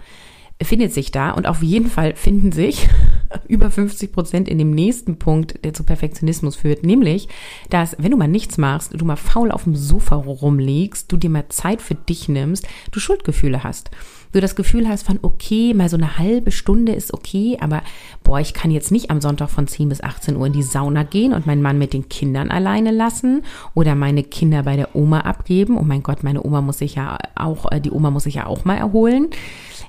findet 0.61 0.93
sich 0.93 1.11
da 1.11 1.31
und 1.31 1.47
auf 1.47 1.61
jeden 1.63 1.89
Fall 1.89 2.15
finden 2.15 2.51
sich 2.51 2.87
über 3.47 3.71
50 3.71 4.11
Prozent 4.11 4.47
in 4.47 4.57
dem 4.57 4.71
nächsten 4.71 5.17
Punkt, 5.17 5.63
der 5.63 5.73
zu 5.73 5.83
Perfektionismus 5.83 6.55
führt, 6.55 6.83
nämlich, 6.83 7.27
dass 7.69 7.95
wenn 7.99 8.11
du 8.11 8.17
mal 8.17 8.27
nichts 8.27 8.57
machst, 8.57 8.93
du 8.93 9.05
mal 9.05 9.15
faul 9.15 9.51
auf 9.51 9.63
dem 9.63 9.75
Sofa 9.75 10.15
rumlegst, 10.15 11.11
du 11.11 11.17
dir 11.17 11.29
mal 11.29 11.49
Zeit 11.49 11.81
für 11.81 11.95
dich 11.95 12.29
nimmst, 12.29 12.67
du 12.91 12.99
Schuldgefühle 12.99 13.63
hast. 13.63 13.91
Du 14.33 14.41
das 14.41 14.55
Gefühl 14.55 14.89
hast 14.89 15.05
von, 15.05 15.19
okay, 15.21 15.75
mal 15.75 15.89
so 15.89 15.95
eine 15.95 16.17
halbe 16.17 16.51
Stunde 16.51 16.91
ist 16.91 17.13
okay, 17.13 17.57
aber 17.61 17.83
boah, 18.23 18.39
ich 18.39 18.55
kann 18.55 18.71
jetzt 18.71 18.91
nicht 18.91 19.11
am 19.11 19.21
Sonntag 19.21 19.51
von 19.51 19.67
10 19.67 19.89
bis 19.89 20.01
18 20.01 20.35
Uhr 20.35 20.47
in 20.47 20.53
die 20.53 20.63
Sauna 20.63 21.03
gehen 21.03 21.33
und 21.33 21.45
meinen 21.45 21.61
Mann 21.61 21.77
mit 21.77 21.93
den 21.93 22.09
Kindern 22.09 22.49
alleine 22.49 22.89
lassen 22.89 23.43
oder 23.75 23.93
meine 23.93 24.23
Kinder 24.23 24.63
bei 24.63 24.75
der 24.75 24.95
Oma 24.95 25.19
abgeben. 25.19 25.77
Oh 25.77 25.83
mein 25.83 26.01
Gott, 26.01 26.23
meine 26.23 26.43
Oma 26.43 26.61
muss 26.61 26.79
sich 26.79 26.95
ja 26.95 27.19
auch, 27.35 27.71
äh, 27.71 27.79
die 27.79 27.91
Oma 27.91 28.09
muss 28.09 28.23
sich 28.23 28.33
ja 28.33 28.47
auch 28.47 28.65
mal 28.65 28.77
erholen. 28.77 29.29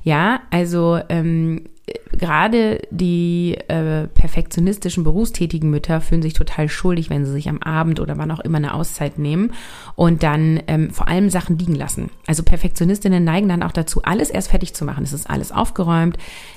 Ja, 0.02 0.40
also 0.50 1.00
ähm, 1.08 1.62
gerade 2.18 2.80
die 2.90 3.56
äh, 3.68 4.06
perfektionistischen 4.08 5.04
berufstätigen 5.04 5.70
Mütter 5.70 6.00
fühlen 6.00 6.22
sich 6.22 6.32
total 6.32 6.68
schuldig, 6.68 7.10
wenn 7.10 7.24
sie 7.24 7.32
sich 7.32 7.48
am 7.48 7.62
Abend 7.62 8.00
oder 8.00 8.18
wann 8.18 8.30
auch 8.30 8.40
immer 8.40 8.58
eine 8.58 8.74
Auszeit 8.74 9.18
nehmen 9.18 9.52
und 9.96 10.22
dann 10.22 10.62
ähm, 10.66 10.90
vor 10.90 11.08
allem 11.08 11.30
Sachen 11.30 11.58
liegen 11.58 11.74
lassen. 11.74 12.10
Also 12.26 12.42
Perfektionistinnen 12.42 13.24
neigen 13.24 13.48
dann 13.48 13.62
auch 13.62 13.72
dazu, 13.72 14.02
alles 14.02 14.30
erst 14.30 14.50
fertig 14.50 14.74
zu 14.74 14.84
machen. 14.84 15.04
Es 15.04 15.12
ist 15.12 15.28
alles 15.28 15.52
aufgeräumt, 15.52 16.16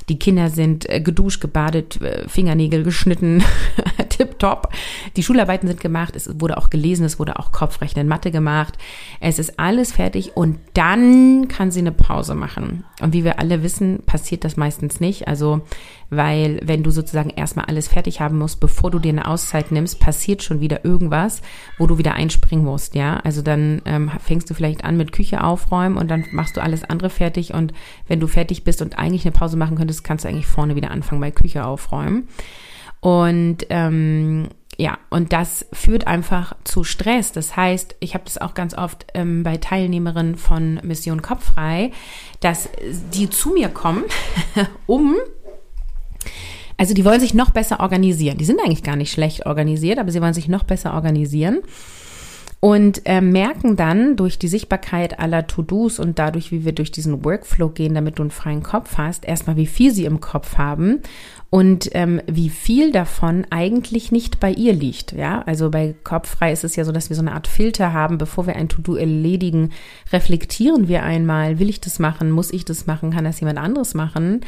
die 0.09 0.19
Kinder 0.19 0.49
sind 0.49 0.89
äh, 0.89 1.01
geduscht, 1.01 1.41
gebadet, 1.41 2.01
äh, 2.01 2.27
Fingernägel 2.27 2.83
geschnitten, 2.83 3.43
tipptopp. 4.17 4.73
Die 5.15 5.23
Schularbeiten 5.23 5.67
sind 5.67 5.79
gemacht, 5.79 6.15
es 6.15 6.29
wurde 6.39 6.57
auch 6.57 6.69
gelesen, 6.69 7.05
es 7.05 7.19
wurde 7.19 7.39
auch 7.39 7.51
Kopfrechnen 7.51 8.07
Mathe 8.07 8.31
gemacht. 8.31 8.77
Es 9.19 9.39
ist 9.39 9.59
alles 9.59 9.91
fertig 9.91 10.35
und 10.35 10.59
dann 10.73 11.47
kann 11.47 11.71
sie 11.71 11.79
eine 11.79 11.91
Pause 11.91 12.35
machen. 12.35 12.83
Und 13.01 13.13
wie 13.13 13.23
wir 13.23 13.39
alle 13.39 13.63
wissen, 13.63 14.01
passiert 14.05 14.43
das 14.43 14.57
meistens 14.57 14.99
nicht. 14.99 15.27
Also, 15.27 15.61
weil 16.09 16.59
wenn 16.63 16.83
du 16.83 16.91
sozusagen 16.91 17.29
erstmal 17.29 17.65
alles 17.65 17.87
fertig 17.87 18.21
haben 18.21 18.37
musst, 18.37 18.59
bevor 18.59 18.91
du 18.91 18.99
dir 18.99 19.09
eine 19.09 19.27
Auszeit 19.27 19.71
nimmst, 19.71 19.99
passiert 19.99 20.41
schon 20.41 20.61
wieder 20.61 20.85
irgendwas, 20.85 21.41
wo 21.77 21.85
du 21.85 21.97
wieder 21.97 22.13
einspringen 22.13 22.65
musst, 22.65 22.95
ja. 22.95 23.17
Also 23.17 23.41
dann 23.41 23.81
ähm, 23.85 24.11
fängst 24.23 24.49
du 24.49 24.53
vielleicht 24.53 24.83
an 24.83 24.97
mit 24.97 25.11
Küche 25.11 25.43
aufräumen 25.43 25.97
und 25.97 26.09
dann 26.09 26.25
machst 26.31 26.57
du 26.57 26.61
alles 26.61 26.83
andere 26.83 27.09
fertig 27.09 27.53
und 27.53 27.73
wenn 28.07 28.19
du 28.19 28.27
fertig 28.27 28.63
bist 28.63 28.81
und 28.81 28.97
eigentlich 28.97 29.25
eine 29.25 29.33
Pause 29.33 29.57
machen 29.57 29.77
könntest, 29.77 30.03
kannst 30.03 30.25
du 30.25 30.29
eigentlich 30.29 30.47
vorne 30.47 30.75
wieder 30.75 30.91
anfangen 30.91 31.21
bei 31.21 31.31
Küche 31.31 31.65
aufräumen. 31.65 32.27
Und 33.07 33.59
ähm, 33.69 34.49
ja, 34.77 34.97
und 35.09 35.31
das 35.31 35.65
führt 35.71 36.07
einfach 36.07 36.57
zu 36.65 36.83
Stress. 36.83 37.31
Das 37.31 37.55
heißt, 37.55 37.95
ich 38.01 38.15
habe 38.15 38.25
das 38.25 38.37
auch 38.37 38.53
ganz 38.53 38.77
oft 38.77 39.05
ähm, 39.13 39.43
bei 39.43 39.55
Teilnehmerinnen 39.55 40.35
von 40.35 40.81
Mission 40.83 41.21
Kopffrei, 41.21 41.91
dass 42.41 42.67
die 43.13 43.29
zu 43.29 43.51
mir 43.51 43.69
kommen, 43.69 44.03
um 44.87 45.15
also 46.75 46.93
die 46.93 47.05
wollen 47.05 47.21
sich 47.21 47.33
noch 47.33 47.51
besser 47.51 47.79
organisieren. 47.79 48.39
Die 48.39 48.45
sind 48.45 48.59
eigentlich 48.59 48.83
gar 48.83 48.97
nicht 48.97 49.13
schlecht 49.13 49.45
organisiert, 49.45 49.99
aber 49.99 50.11
sie 50.11 50.21
wollen 50.21 50.33
sich 50.33 50.49
noch 50.49 50.65
besser 50.65 50.93
organisieren 50.93 51.59
und 52.59 53.03
äh, 53.05 53.21
merken 53.21 53.75
dann 53.75 54.15
durch 54.15 54.39
die 54.39 54.47
Sichtbarkeit 54.47 55.19
aller 55.19 55.47
To-Dos 55.47 55.99
und 55.99 56.19
dadurch, 56.19 56.51
wie 56.51 56.65
wir 56.65 56.71
durch 56.73 56.91
diesen 56.91 57.23
Workflow 57.23 57.69
gehen, 57.69 57.93
damit 57.93 58.17
du 58.19 58.23
einen 58.23 58.31
freien 58.31 58.63
Kopf 58.63 58.97
hast, 58.97 59.25
erstmal, 59.25 59.55
wie 59.55 59.67
viel 59.67 59.93
sie 59.93 60.05
im 60.05 60.19
Kopf 60.19 60.57
haben 60.57 61.01
und 61.49 61.89
ähm, 61.93 62.21
wie 62.27 62.49
viel 62.49 62.91
davon 62.91 63.47
eigentlich 63.51 64.11
nicht 64.11 64.41
bei 64.41 64.51
ihr 64.51 64.73
liegt. 64.73 65.13
Ja, 65.13 65.43
also 65.43 65.69
bei 65.69 65.95
Kopffrei 66.03 66.51
ist 66.51 66.65
es 66.65 66.75
ja 66.75 66.83
so, 66.83 66.91
dass 66.91 67.09
wir 67.09 67.15
so 67.15 67.21
eine 67.21 67.31
Art 67.31 67.47
Filter 67.47 67.93
haben, 67.93 68.17
bevor 68.17 68.47
wir 68.47 68.57
ein 68.57 68.67
To-Do 68.67 68.95
erledigen, 68.95 69.71
reflektieren 70.11 70.89
wir 70.89 71.03
einmal, 71.03 71.57
will 71.59 71.69
ich 71.69 71.79
das 71.79 71.99
machen, 71.99 72.31
muss 72.31 72.51
ich 72.51 72.65
das 72.65 72.85
machen, 72.85 73.11
kann 73.11 73.23
das 73.23 73.39
jemand 73.39 73.59
anderes 73.59 73.93
machen? 73.93 74.41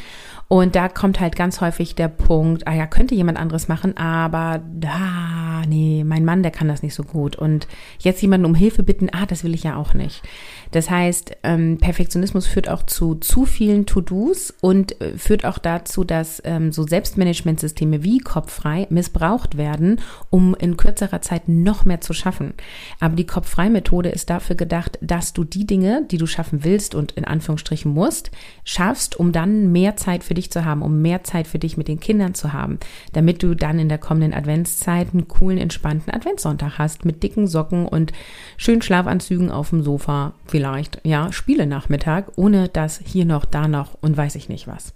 Und 0.49 0.75
da 0.75 0.89
kommt 0.89 1.19
halt 1.19 1.35
ganz 1.35 1.61
häufig 1.61 1.95
der 1.95 2.07
Punkt, 2.07 2.67
ah 2.67 2.73
ja, 2.73 2.87
könnte 2.87 3.15
jemand 3.15 3.37
anderes 3.37 3.67
machen, 3.67 3.95
aber 3.95 4.61
da, 4.73 5.61
nee, 5.67 6.03
mein 6.03 6.25
Mann, 6.25 6.41
der 6.41 6.51
kann 6.51 6.67
das 6.67 6.81
nicht 6.81 6.95
so 6.95 7.03
gut. 7.03 7.35
Und 7.35 7.67
jetzt 7.99 8.21
jemanden 8.21 8.45
um 8.45 8.55
Hilfe 8.55 8.81
bitten, 8.81 9.09
ah, 9.11 9.27
das 9.27 9.43
will 9.43 9.53
ich 9.53 9.63
ja 9.63 9.75
auch 9.75 9.93
nicht. 9.93 10.23
Das 10.71 10.89
heißt, 10.89 11.37
ähm, 11.43 11.77
Perfektionismus 11.79 12.47
führt 12.47 12.67
auch 12.67 12.83
zu 12.83 13.15
zu 13.15 13.45
vielen 13.45 13.85
To-Dos 13.85 14.53
und 14.59 14.99
äh, 15.01 15.17
führt 15.17 15.45
auch 15.45 15.59
dazu, 15.59 16.03
dass 16.03 16.41
ähm, 16.45 16.71
so 16.71 16.88
Selbstmanagementsysteme 16.89 18.03
wie 18.03 18.19
Kopffrei 18.19 18.87
missbraucht 18.89 19.57
werden, 19.57 20.01
um 20.29 20.55
in 20.55 20.77
kürzerer 20.77 21.21
Zeit 21.21 21.47
noch 21.47 21.85
mehr 21.85 22.01
zu 22.01 22.13
schaffen. 22.13 22.53
Aber 22.99 23.15
die 23.15 23.25
Kopffrei-Methode 23.25 24.09
ist 24.09 24.29
dafür 24.29 24.55
gedacht, 24.55 24.97
dass 25.01 25.33
du 25.33 25.43
die 25.43 25.65
Dinge, 25.65 26.05
die 26.09 26.17
du 26.17 26.25
schaffen 26.25 26.63
willst 26.63 26.95
und 26.95 27.13
in 27.13 27.25
Anführungsstrichen 27.25 27.93
musst, 27.93 28.31
schaffst, 28.63 29.19
um 29.19 29.31
dann 29.31 29.71
mehr 29.71 29.95
Zeit 29.95 30.23
für 30.23 30.33
dich 30.33 30.51
zu 30.51 30.65
haben, 30.65 30.81
um 30.81 31.01
mehr 31.01 31.23
Zeit 31.23 31.47
für 31.47 31.59
dich 31.59 31.77
mit 31.77 31.87
den 31.87 31.99
Kindern 31.99 32.33
zu 32.33 32.53
haben, 32.53 32.79
damit 33.13 33.43
du 33.43 33.55
dann 33.55 33.79
in 33.79 33.89
der 33.89 33.97
kommenden 33.97 34.33
Adventszeit 34.33 35.13
einen 35.13 35.27
coolen, 35.27 35.57
entspannten 35.57 36.13
Adventssonntag 36.13 36.77
hast 36.77 37.05
mit 37.05 37.23
dicken 37.23 37.47
Socken 37.47 37.87
und 37.87 38.11
schönen 38.57 38.81
Schlafanzügen 38.81 39.51
auf 39.51 39.69
dem 39.69 39.83
Sofa, 39.83 40.33
vielleicht, 40.45 41.01
ja, 41.03 41.31
Spiele-Nachmittag, 41.31 42.31
ohne 42.35 42.67
das 42.69 42.99
hier 43.05 43.25
noch, 43.25 43.45
da 43.45 43.67
noch 43.67 43.97
und 44.01 44.17
weiß 44.17 44.35
ich 44.35 44.49
nicht 44.49 44.67
was. 44.67 44.93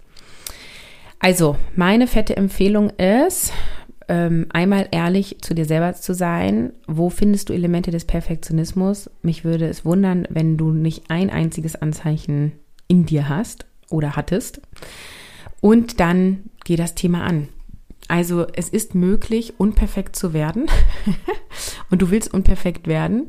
Also, 1.18 1.56
meine 1.74 2.06
fette 2.06 2.36
Empfehlung 2.36 2.90
ist, 2.90 3.52
ähm, 4.08 4.46
einmal 4.50 4.88
ehrlich 4.90 5.38
zu 5.40 5.54
dir 5.54 5.64
selber 5.64 5.94
zu 5.94 6.14
sein. 6.14 6.72
Wo 6.86 7.10
findest 7.10 7.48
du 7.48 7.52
Elemente 7.52 7.90
des 7.90 8.04
Perfektionismus? 8.04 9.10
Mich 9.22 9.44
würde 9.44 9.66
es 9.66 9.84
wundern, 9.84 10.26
wenn 10.28 10.56
du 10.56 10.70
nicht 10.70 11.10
ein 11.10 11.30
einziges 11.30 11.76
Anzeichen 11.76 12.52
in 12.88 13.06
dir 13.06 13.28
hast 13.28 13.66
oder 13.90 14.16
hattest. 14.16 14.60
Und 15.60 16.00
dann 16.00 16.50
geh 16.64 16.76
das 16.76 16.94
Thema 16.94 17.24
an. 17.24 17.48
Also 18.08 18.46
es 18.52 18.68
ist 18.68 18.94
möglich, 18.94 19.54
unperfekt 19.58 20.14
zu 20.16 20.32
werden. 20.32 20.66
und 21.90 22.02
du 22.02 22.10
willst 22.10 22.34
unperfekt 22.34 22.86
werden. 22.86 23.28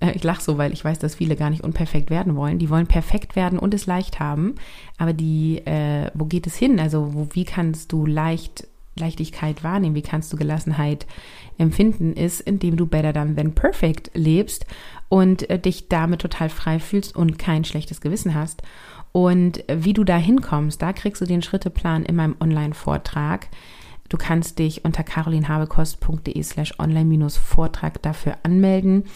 Äh, 0.00 0.12
ich 0.12 0.24
lache 0.24 0.42
so, 0.42 0.56
weil 0.58 0.72
ich 0.72 0.84
weiß, 0.84 0.98
dass 0.98 1.16
viele 1.16 1.36
gar 1.36 1.50
nicht 1.50 1.62
unperfekt 1.62 2.10
werden 2.10 2.36
wollen. 2.36 2.58
Die 2.58 2.70
wollen 2.70 2.86
perfekt 2.86 3.36
werden 3.36 3.58
und 3.58 3.74
es 3.74 3.86
leicht 3.86 4.20
haben. 4.20 4.54
Aber 4.98 5.12
die, 5.12 5.58
äh, 5.66 6.10
wo 6.14 6.24
geht 6.24 6.46
es 6.46 6.56
hin? 6.56 6.80
Also 6.80 7.14
wo, 7.14 7.28
wie 7.32 7.44
kannst 7.44 7.92
du 7.92 8.06
leicht 8.06 8.66
Leichtigkeit 8.96 9.64
wahrnehmen? 9.64 9.96
Wie 9.96 10.02
kannst 10.02 10.32
du 10.32 10.36
Gelassenheit 10.36 11.06
empfinden? 11.58 12.14
Ist, 12.14 12.40
indem 12.40 12.76
du 12.76 12.86
better 12.86 13.12
than 13.12 13.36
than 13.36 13.54
perfect 13.54 14.10
lebst 14.14 14.66
und 15.08 15.50
äh, 15.50 15.58
dich 15.58 15.88
damit 15.88 16.20
total 16.22 16.48
frei 16.48 16.78
fühlst 16.78 17.14
und 17.14 17.38
kein 17.38 17.64
schlechtes 17.64 18.00
Gewissen 18.00 18.34
hast. 18.34 18.62
Und 19.12 19.68
äh, 19.68 19.84
wie 19.84 19.92
du 19.92 20.04
da 20.04 20.16
hinkommst, 20.16 20.80
da 20.80 20.92
kriegst 20.92 21.20
du 21.20 21.26
den 21.26 21.42
Schritteplan 21.42 22.04
in 22.04 22.16
meinem 22.16 22.36
Online-Vortrag. 22.40 23.48
Du 24.14 24.18
kannst 24.18 24.60
dich 24.60 24.84
unter 24.84 25.02
carolinhabekost.de 25.02 26.40
slash 26.44 26.78
online-vortrag 26.78 28.00
dafür 28.00 28.36
anmelden. 28.44 29.06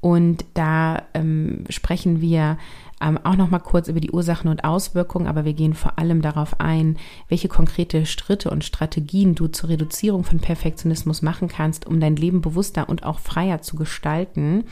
Und 0.00 0.44
da 0.54 1.04
ähm, 1.14 1.62
sprechen 1.68 2.20
wir 2.20 2.58
ähm, 3.00 3.18
auch 3.22 3.36
noch 3.36 3.50
mal 3.50 3.58
kurz 3.58 3.88
über 3.88 4.00
die 4.00 4.10
Ursachen 4.10 4.50
und 4.50 4.64
Auswirkungen, 4.64 5.26
aber 5.26 5.44
wir 5.44 5.52
gehen 5.52 5.74
vor 5.74 5.98
allem 5.98 6.22
darauf 6.22 6.60
ein, 6.60 6.96
welche 7.28 7.48
konkrete 7.48 8.06
Schritte 8.06 8.50
und 8.50 8.64
Strategien 8.64 9.34
du 9.34 9.48
zur 9.48 9.68
Reduzierung 9.68 10.24
von 10.24 10.40
Perfektionismus 10.40 11.22
machen 11.22 11.48
kannst, 11.48 11.86
um 11.86 12.00
dein 12.00 12.16
Leben 12.16 12.40
bewusster 12.40 12.88
und 12.88 13.04
auch 13.04 13.18
freier 13.18 13.62
zu 13.62 13.76
gestalten 13.76 14.64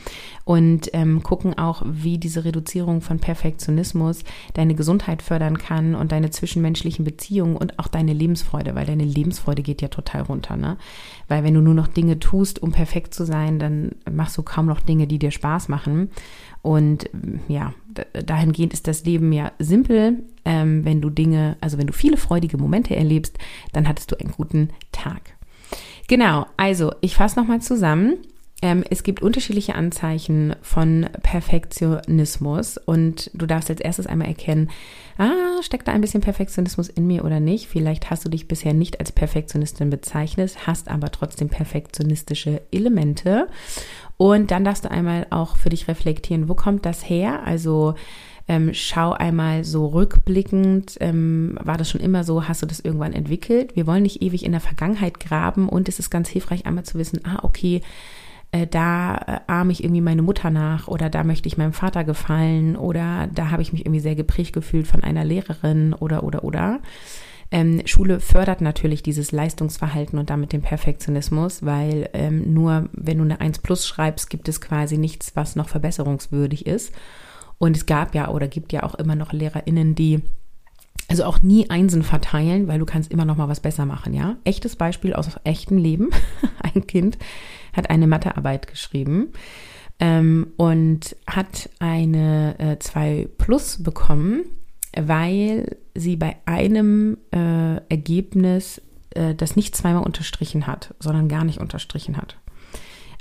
und 0.43 0.89
ähm, 0.93 1.23
gucken 1.23 1.57
auch, 1.57 1.83
wie 1.85 2.17
diese 2.17 2.45
Reduzierung 2.45 3.01
von 3.01 3.19
Perfektionismus 3.19 4.23
deine 4.53 4.75
Gesundheit 4.75 5.21
fördern 5.21 5.57
kann 5.57 5.95
und 5.95 6.11
deine 6.11 6.29
zwischenmenschlichen 6.29 7.05
Beziehungen 7.05 7.55
und 7.55 7.79
auch 7.79 7.87
deine 7.87 8.13
Lebensfreude, 8.13 8.75
weil 8.75 8.85
deine 8.85 9.05
Lebensfreude 9.05 9.61
geht 9.61 9.81
ja 9.81 9.87
total 9.87 10.23
runter, 10.23 10.57
ne? 10.57 10.77
Weil 11.27 11.43
wenn 11.43 11.53
du 11.53 11.61
nur 11.61 11.73
noch 11.73 11.87
Dinge 11.87 12.19
tust, 12.19 12.61
um 12.61 12.71
perfekt 12.71 13.13
zu 13.13 13.25
sein, 13.25 13.59
dann 13.59 13.91
machst 14.09 14.37
du 14.37 14.43
kaum 14.43 14.65
noch 14.65 14.79
Dinge, 14.79 15.07
die 15.07 15.19
dir 15.19 15.31
Spaß 15.31 15.67
machen. 15.67 16.09
Und 16.61 17.09
ja, 17.47 17.73
dahingehend 18.13 18.73
ist 18.73 18.87
das 18.87 19.05
Leben 19.05 19.31
ja 19.31 19.51
simpel. 19.59 20.23
Ähm, 20.45 20.85
wenn 20.85 21.01
du 21.01 21.09
Dinge, 21.09 21.57
also 21.61 21.77
wenn 21.77 21.87
du 21.87 21.93
viele 21.93 22.17
freudige 22.17 22.57
Momente 22.57 22.95
erlebst, 22.95 23.37
dann 23.73 23.87
hattest 23.87 24.11
du 24.11 24.19
einen 24.19 24.31
guten 24.31 24.69
Tag. 24.91 25.35
Genau, 26.07 26.45
also 26.55 26.93
ich 27.01 27.15
fasse 27.15 27.39
nochmal 27.39 27.61
zusammen. 27.61 28.17
Ähm, 28.61 28.83
es 28.89 29.03
gibt 29.03 29.21
unterschiedliche 29.21 29.75
Anzeichen 29.75 30.55
von 30.63 31.07
Perfektionismus 31.21 32.77
und 32.77 33.29
du 33.35 33.45
darfst 33.45 33.69
als 33.69 33.81
erstes 33.81 34.07
einmal 34.07 34.29
erkennen, 34.29 34.71
ah, 35.19 35.61
steckt 35.61 35.87
da 35.87 35.91
ein 35.91 36.01
bisschen 36.01 36.21
Perfektionismus 36.21 36.89
in 36.89 37.05
mir 37.05 37.23
oder 37.23 37.39
nicht? 37.39 37.67
Vielleicht 37.67 38.09
hast 38.09 38.25
du 38.25 38.29
dich 38.29 38.47
bisher 38.47 38.73
nicht 38.73 38.99
als 38.99 39.11
Perfektionistin 39.11 39.91
bezeichnet, 39.91 40.65
hast 40.65 40.89
aber 40.89 41.11
trotzdem 41.11 41.49
perfektionistische 41.49 42.63
Elemente. 42.71 43.47
Und 44.17 44.51
dann 44.51 44.63
darfst 44.63 44.85
du 44.85 44.91
einmal 44.91 45.27
auch 45.29 45.57
für 45.57 45.69
dich 45.69 45.87
reflektieren, 45.87 46.49
wo 46.49 46.55
kommt 46.55 46.85
das 46.85 47.07
her? 47.07 47.45
Also 47.45 47.93
ähm, 48.47 48.71
schau 48.73 49.11
einmal 49.11 49.63
so 49.63 49.87
rückblickend, 49.87 50.97
ähm, 51.01 51.57
war 51.61 51.77
das 51.77 51.89
schon 51.89 52.01
immer 52.01 52.23
so, 52.23 52.47
hast 52.47 52.61
du 52.61 52.65
das 52.65 52.79
irgendwann 52.79 53.13
entwickelt? 53.13 53.75
Wir 53.75 53.85
wollen 53.85 54.03
nicht 54.03 54.21
ewig 54.21 54.45
in 54.45 54.53
der 54.53 54.61
Vergangenheit 54.61 55.19
graben 55.19 55.69
und 55.69 55.89
es 55.89 55.99
ist 55.99 56.09
ganz 56.09 56.29
hilfreich 56.29 56.65
einmal 56.65 56.85
zu 56.85 56.97
wissen, 56.97 57.19
ah, 57.25 57.39
okay, 57.43 57.81
äh, 58.51 58.65
da 58.65 59.17
äh, 59.17 59.39
ahme 59.51 59.73
ich 59.73 59.83
irgendwie 59.83 60.01
meine 60.01 60.21
Mutter 60.21 60.49
nach 60.49 60.87
oder 60.87 61.09
da 61.09 61.23
möchte 61.23 61.47
ich 61.47 61.57
meinem 61.57 61.73
Vater 61.73 62.05
gefallen 62.05 62.77
oder 62.77 63.27
da 63.33 63.51
habe 63.51 63.61
ich 63.61 63.73
mich 63.73 63.85
irgendwie 63.85 63.99
sehr 63.99 64.15
geprägt 64.15 64.53
gefühlt 64.53 64.87
von 64.87 65.03
einer 65.03 65.25
Lehrerin 65.25 65.93
oder 65.93 66.23
oder 66.23 66.43
oder. 66.43 66.79
Ähm, 67.49 67.81
Schule 67.85 68.19
fördert 68.19 68.61
natürlich 68.61 69.03
dieses 69.03 69.31
Leistungsverhalten 69.31 70.19
und 70.19 70.29
damit 70.29 70.51
den 70.51 70.61
Perfektionismus, 70.61 71.63
weil 71.65 72.09
ähm, 72.13 72.53
nur 72.53 72.89
wenn 72.91 73.17
du 73.17 73.23
eine 73.23 73.39
1 73.39 73.59
plus 73.59 73.87
schreibst, 73.87 74.29
gibt 74.29 74.49
es 74.49 74.59
quasi 74.59 74.97
nichts, 74.97 75.35
was 75.35 75.55
noch 75.55 75.69
verbesserungswürdig 75.69 76.65
ist. 76.65 76.93
Und 77.57 77.75
es 77.77 77.85
gab 77.85 78.13
ja 78.13 78.29
oder 78.29 78.47
gibt 78.47 78.73
ja 78.73 78.83
auch 78.83 78.95
immer 78.95 79.15
noch 79.15 79.33
LehrerInnen, 79.33 79.95
die 79.95 80.21
also 81.07 81.23
auch 81.23 81.41
nie 81.41 81.69
Einsen 81.69 82.03
verteilen, 82.03 82.67
weil 82.67 82.79
du 82.79 82.85
kannst 82.85 83.11
immer 83.11 83.23
noch 83.23 83.37
mal 83.37 83.47
was 83.47 83.61
besser 83.61 83.85
machen, 83.85 84.13
ja? 84.13 84.35
Echtes 84.43 84.75
Beispiel 84.75 85.13
aus 85.13 85.29
echtem 85.45 85.77
Leben. 85.77 86.09
Ein 86.61 86.85
Kind 86.85 87.17
hat 87.73 87.89
eine 87.89 88.07
Mathearbeit 88.07 88.67
geschrieben 88.67 89.29
ähm, 89.99 90.47
und 90.57 91.15
hat 91.25 91.69
eine 91.79 92.59
äh, 92.59 92.79
2 92.79 93.29
Plus 93.37 93.81
bekommen 93.81 94.43
weil 94.99 95.77
sie 95.95 96.15
bei 96.15 96.37
einem 96.45 97.17
äh, 97.31 97.77
Ergebnis 97.89 98.81
äh, 99.11 99.35
das 99.35 99.55
nicht 99.55 99.75
zweimal 99.75 100.03
unterstrichen 100.03 100.67
hat, 100.67 100.93
sondern 100.99 101.27
gar 101.27 101.43
nicht 101.43 101.59
unterstrichen 101.59 102.17
hat. 102.17 102.37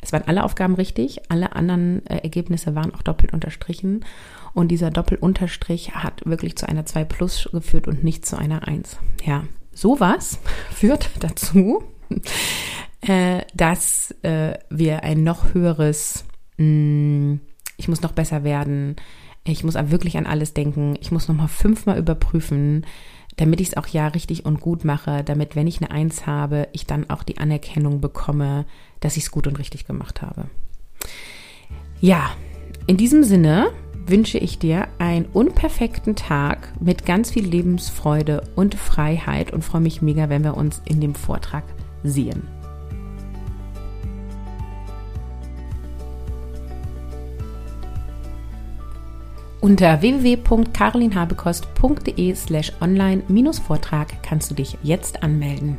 Es 0.03 0.13
waren 0.13 0.25
alle 0.27 0.45
Aufgaben 0.45 0.75
richtig, 0.75 1.31
alle 1.31 1.57
anderen 1.57 2.07
äh, 2.07 2.19
Ergebnisse 2.19 2.75
waren 2.75 2.95
auch 2.95 3.03
doppelt 3.03 3.33
unterstrichen 3.33 4.05
und 4.53 4.69
dieser 4.69 4.91
Doppelunterstrich 4.91 5.95
hat 5.95 6.25
wirklich 6.25 6.57
zu 6.57 6.69
einer 6.69 6.87
2 6.87 7.05
plus 7.05 7.49
geführt 7.53 7.89
und 7.89 8.05
nicht 8.05 8.25
zu 8.25 8.37
einer 8.37 8.69
1. 8.69 8.99
Ja, 9.25 9.45
sowas 9.73 10.39
führt 10.71 11.11
dazu, 11.21 11.83
äh, 13.01 13.43
dass 13.55 14.15
äh, 14.23 14.59
wir 14.71 15.03
ein 15.03 15.25
noch 15.25 15.55
höheres, 15.55 16.25
mh, 16.59 16.65
hm, 16.65 17.41
ich 17.79 17.89
muss 17.89 18.01
noch 18.01 18.13
besser 18.13 18.45
werden, 18.45 18.97
ich 19.53 19.65
muss 19.65 19.75
wirklich 19.75 20.17
an 20.17 20.27
alles 20.27 20.55
denken. 20.55 20.97
Ich 21.01 21.13
muss 21.13 21.29
nochmal 21.29 21.49
fünfmal 21.49 21.99
überprüfen, 21.99 22.85
damit 23.37 23.61
ich 23.61 23.69
es 23.69 23.77
auch 23.77 23.87
ja 23.87 24.09
richtig 24.09 24.45
und 24.45 24.61
gut 24.61 24.85
mache, 24.85 25.23
damit, 25.23 25.57
wenn 25.57 25.67
ich 25.67 25.81
eine 25.81 25.91
Eins 25.91 26.27
habe, 26.27 26.69
ich 26.73 26.87
dann 26.87 27.11
auch 27.11 27.23
die 27.23 27.39
Anerkennung 27.39 28.01
bekomme, 28.01 28.65
dass 29.01 29.17
ich 29.17 29.25
es 29.25 29.31
gut 29.31 29.47
und 29.47 29.59
richtig 29.59 29.87
gemacht 29.87 30.23
habe. 30.23 30.47
Ja, 32.01 32.31
in 32.87 32.97
diesem 32.97 33.25
Sinne 33.25 33.71
wünsche 34.07 34.39
ich 34.39 34.59
dir 34.59 34.89
einen 34.99 35.27
unperfekten 35.27 36.15
Tag 36.15 36.73
mit 36.81 37.05
ganz 37.05 37.31
viel 37.31 37.45
Lebensfreude 37.45 38.43
und 38.55 38.75
Freiheit 38.75 39.53
und 39.53 39.65
freue 39.65 39.81
mich 39.81 40.01
mega, 40.01 40.29
wenn 40.29 40.45
wir 40.45 40.57
uns 40.57 40.81
in 40.85 41.01
dem 41.01 41.15
Vortrag 41.15 41.65
sehen. 42.05 42.43
Unter 49.67 50.01
www.carolinhabekost.de 50.01 52.35
slash 52.37 52.73
online-Vortrag 52.81 54.23
kannst 54.23 54.53
du 54.53 54.55
dich 54.55 54.79
jetzt 54.85 55.25
anmelden. 55.25 55.77